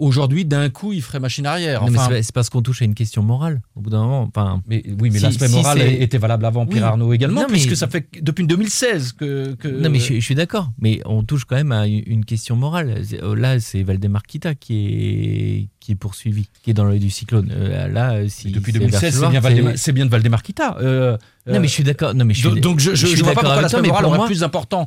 [0.00, 1.82] aujourd'hui, d'un coup, il ferait machine arrière.
[1.82, 4.22] Enfin, c'est- parce qu'on touche à une question morale au bout d'un moment.
[4.34, 6.88] Enfin, mais oui, mais si- l'aspect si moral était valable avant Pierre Oui.
[6.88, 9.54] Arnaud également, Non, mais- puisque ça fait depuis 2016 que.
[9.54, 10.72] que- Non, mais je, je suis d'accord.
[10.78, 13.02] Mais on touche quand même à une question morale.
[13.22, 17.48] Euh, Là, c'est Valdemarquita qui est, qui est poursuivi, qui est dans l'œil du cyclone.
[17.52, 20.76] Euh, Là, si depuis c'est 2016, c'est bien, Valdemar- de Valdemarquita.
[20.80, 22.14] Euh, Non, mais je suis d'accord.
[22.14, 23.72] Non, mais je suis- donc, je, je, je suis je vois pas d'accord pourquoi avec
[23.72, 24.86] l'aspect moral aurait moi- plus important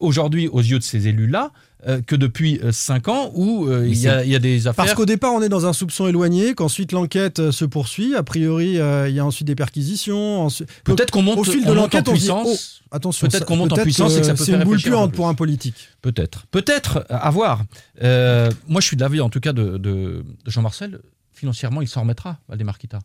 [0.00, 1.50] aujourd'hui aux yeux de ces élus-là
[1.88, 4.84] euh, que depuis 5 ans où euh, il y, a- il y a des affaires.
[4.84, 8.14] Parce qu'au départ, on est dans un soupçon éloigné, qu'ensuite l'enquête euh, se poursuit.
[8.14, 10.42] A priori, euh, il y a ensuite des perquisitions.
[10.42, 12.82] ensuite- Peut-être qu'on monte- au fil de en l'enquête, dit, puissance.
[12.84, 14.76] oh, attention, Peut-être qu'on monte en puissance et que ça peut c'est faire une boule
[14.76, 15.88] un puante pour un politique.
[16.02, 16.44] Peut-être.
[16.52, 17.62] Peut-être, euh, à voir.
[18.04, 21.00] Euh, moi, je suis de l'avis, en tout cas, de Jean-Marcel.
[21.42, 23.00] Financièrement, il s'en remettra, Valdemarquita.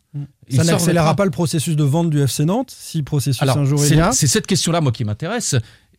[0.48, 3.58] Il Ça s'en n'accélérera pas le processus de vente du FC Nantes, si processus Alors,
[3.58, 4.12] un jour il y a.
[4.12, 5.56] c'est cette question-là, moi, qui m'intéresse.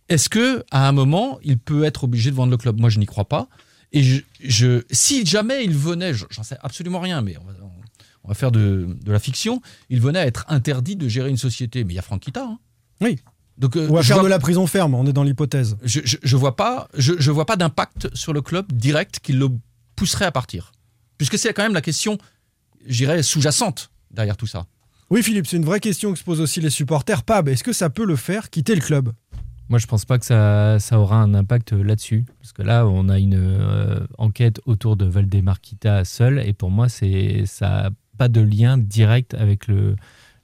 [0.07, 2.79] Est-ce que à un moment, il peut être obligé de vendre le club?
[2.79, 3.49] Moi, je n'y crois pas.
[3.91, 7.51] Et je, je- si jamais il venait, je- j'en sais absolument rien, mais on va,
[8.23, 11.35] on va faire de, de la fiction, il venait à être interdit de gérer une
[11.37, 11.83] société.
[11.83, 12.45] Mais il y a Franquita.
[12.45, 12.57] Hein.
[13.01, 13.19] Oui.
[13.57, 15.75] Donc, euh, à je faire vois- de la prison ferme, on est dans l'hypothèse.
[15.83, 19.33] je, je, je vois pas, je, je vois pas d'impact sur le club direct qui
[19.33, 19.49] le
[19.97, 20.71] pousserait à partir.
[21.19, 22.17] Puisque c'est quand même la question,
[22.87, 24.65] j'irais, sous-jacente derrière tout ça.
[25.11, 27.23] Oui, Philippe, c'est une vraie question que se posent aussi les supporters.
[27.23, 29.11] Pab, est-ce que ça peut le faire quitter le club?
[29.67, 32.25] Moi, je pense pas que ça, ça aura un impact là-dessus.
[32.39, 36.39] Parce que là, on a une euh, enquête autour de Valdemarquita seul.
[36.39, 39.95] Et pour moi, c'est ça n'a pas de lien direct avec le,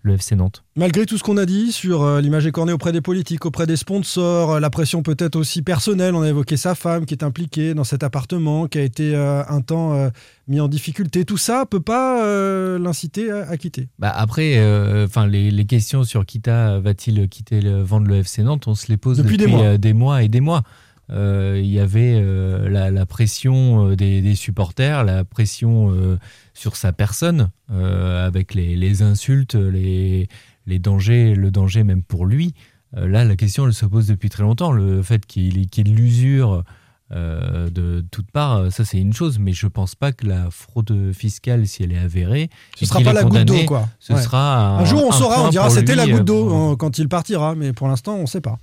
[0.05, 0.63] le FC Nantes.
[0.77, 3.75] Malgré tout ce qu'on a dit sur euh, l'image écornée auprès des politiques, auprès des
[3.75, 7.73] sponsors, euh, la pression peut-être aussi personnelle, on a évoqué sa femme qui est impliquée
[7.73, 10.09] dans cet appartement, qui a été euh, un temps euh,
[10.47, 13.89] mis en difficulté, tout ça peut pas euh, l'inciter à, à quitter.
[13.99, 14.59] Bah après,
[15.03, 18.87] enfin les, les questions sur Kita va-t-il quitter le, vendre le FC Nantes, on se
[18.87, 19.77] les pose Depuis depuis, des mois.
[19.77, 20.63] des mois et des mois.
[21.11, 26.17] Euh, Il y avait euh, la, la pression euh, des, des supporters, la pression euh,
[26.53, 30.27] sur sa personne, avec les, les insultes, les,
[30.65, 32.53] les dangers, le danger même pour lui.
[32.95, 34.71] Là, la question, elle se pose depuis très longtemps.
[34.71, 36.63] Le fait qu'il y, ait de l'usure
[37.11, 41.67] de toutes parts, ça c'est une chose, mais je pense pas que la fraude fiscale,
[41.67, 43.89] si elle est avérée, Ce et sera pas la goutte d'eau, condamné, quoi.
[43.99, 44.21] Ce Ouais.
[44.21, 46.75] sera un, Un jour, on un saura, on dira c'était la goutte d'eau pour- euh,
[46.77, 48.57] quand il partira, mais pour l'instant, on sait pas.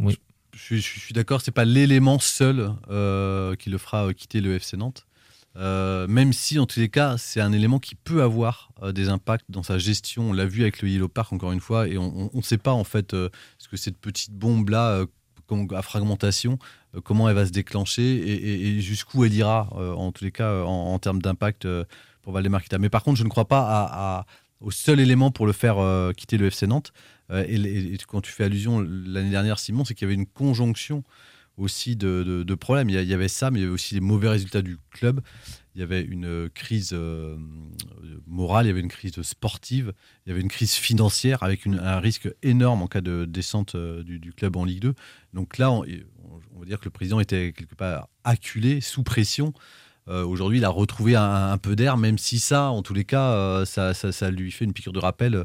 [0.00, 0.16] Oui.
[0.54, 4.76] Je suis, d'accord, c'est pas l'élément seul euh, qui le fera euh, quitter le FC
[4.76, 5.06] Nantes.
[5.56, 9.50] Euh, même si, en tous les cas, c'est un élément qui peut avoir des impacts
[9.50, 10.30] dans sa gestion.
[10.30, 12.72] On l'a vu avec le Yellow Park, encore une fois, et on ne sait pas,
[12.72, 15.04] en fait, ce que cette petite bombe-là,
[15.74, 16.58] à fragmentation,
[17.04, 21.20] comment elle va se déclencher et, jusqu'où elle ira, en tous les cas, en, termes
[21.20, 21.68] d'impact
[22.22, 22.78] pour Valdemar Kita.
[22.78, 24.24] Mais par contre, je ne crois pas
[24.60, 25.76] au seul élément pour le faire
[26.16, 26.94] quitter le FC Nantes.
[27.30, 31.04] Euh, et, quand tu fais allusion l'année dernière, Simon, c'est qu'il y avait une conjonction
[31.56, 32.88] aussi de, problèmes.
[32.90, 35.20] Il y, avait ça, mais il y avait aussi les mauvais résultats du club.
[35.74, 37.36] Il y avait une crise euh,
[38.26, 39.94] morale, il y avait une crise sportive,
[40.24, 44.02] il y avait une crise financière avec un risque énorme en cas de descente euh,
[44.02, 44.94] du, club en Ligue 2.
[45.32, 49.52] Donc là, on, va dire que le président était quelque part acculé, sous pression.
[50.08, 54.30] Aujourd'hui, il a retrouvé un, peu d'air, même si ça, en tous les cas, ça,
[54.32, 55.44] lui fait une piqûre de rappel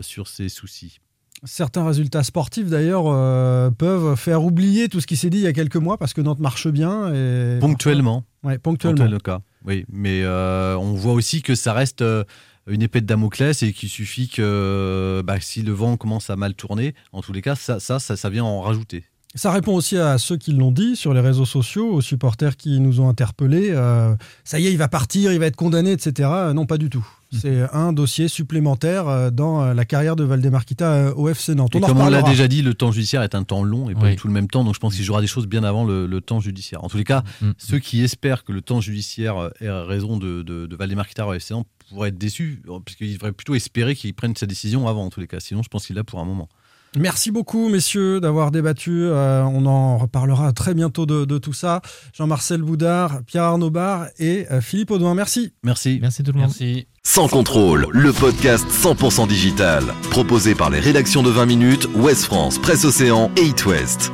[0.00, 1.00] sur ses soucis.
[1.44, 5.46] Certains résultats sportifs, d'ailleurs, euh, peuvent faire oublier tout ce qui s'est dit il y
[5.46, 7.12] a quelques mois parce que Nantes marche bien.
[7.12, 7.58] Et...
[7.60, 8.24] Ponctuellement.
[8.42, 9.04] Ouais, ponctuellement.
[9.04, 9.40] Ponctuel cas.
[9.66, 12.24] Oui, mais euh, on voit aussi que ça reste euh,
[12.66, 16.54] une épée de Damoclès et qu'il suffit que bah, si le vent commence à mal
[16.54, 19.04] tourner, en tous les cas, ça, ça, ça, ça vient en rajouter.
[19.36, 22.80] Ça répond aussi à ceux qui l'ont dit sur les réseaux sociaux, aux supporters qui
[22.80, 23.68] nous ont interpellés.
[23.70, 26.28] euh, ça y est, il va partir, il va être condamné, etc.
[26.32, 27.06] Euh, Non, pas du tout.
[27.32, 27.36] Mmh.
[27.42, 31.74] C'est un dossier supplémentaire euh, dans la carrière de Valdemar Kita euh, au FC Nantes.
[31.74, 33.94] Et en comme on l'a déjà dit, le temps judiciaire est un temps long et
[33.94, 34.10] pas Oui.
[34.12, 36.06] du tout le même temps, donc je pense qu'il jouera des choses bien avant le,
[36.06, 36.82] le temps judiciaire.
[36.82, 37.50] En tous les cas, Mm.
[37.58, 41.32] ceux qui espèrent que le temps judiciaire ait raison de, de, de Valdemar Kita au
[41.34, 45.10] FC Nantes pourraient être déçus, puisqu'ils devraient plutôt espérer qu'il prenne sa décision avant, en
[45.10, 45.40] tous les cas.
[45.40, 46.48] Sinon, je pense qu'il l'a pour un moment.
[46.96, 49.04] Merci beaucoup, messieurs, d'avoir débattu.
[49.04, 51.82] Euh, on en reparlera très bientôt de, de tout ça.
[52.14, 55.14] Jean-Marcel Boudard, Pierre Arnaud Bar et euh, Philippe Audouin.
[55.14, 55.52] Merci.
[55.62, 55.98] Merci.
[56.00, 56.48] Merci tout le monde.
[56.48, 56.88] Merci.
[57.02, 59.84] Sans contrôle, le podcast 100% digital.
[60.10, 64.10] Proposé par les rédactions de 20 minutes, Ouest France, Presse Océan et It West.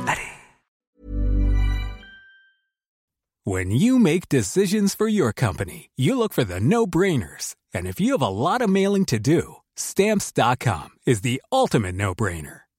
[3.45, 7.55] When you make decisions for your company, you look for the no brainers.
[7.73, 12.13] And if you have a lot of mailing to do, stamps.com is the ultimate no
[12.15, 12.62] brainer.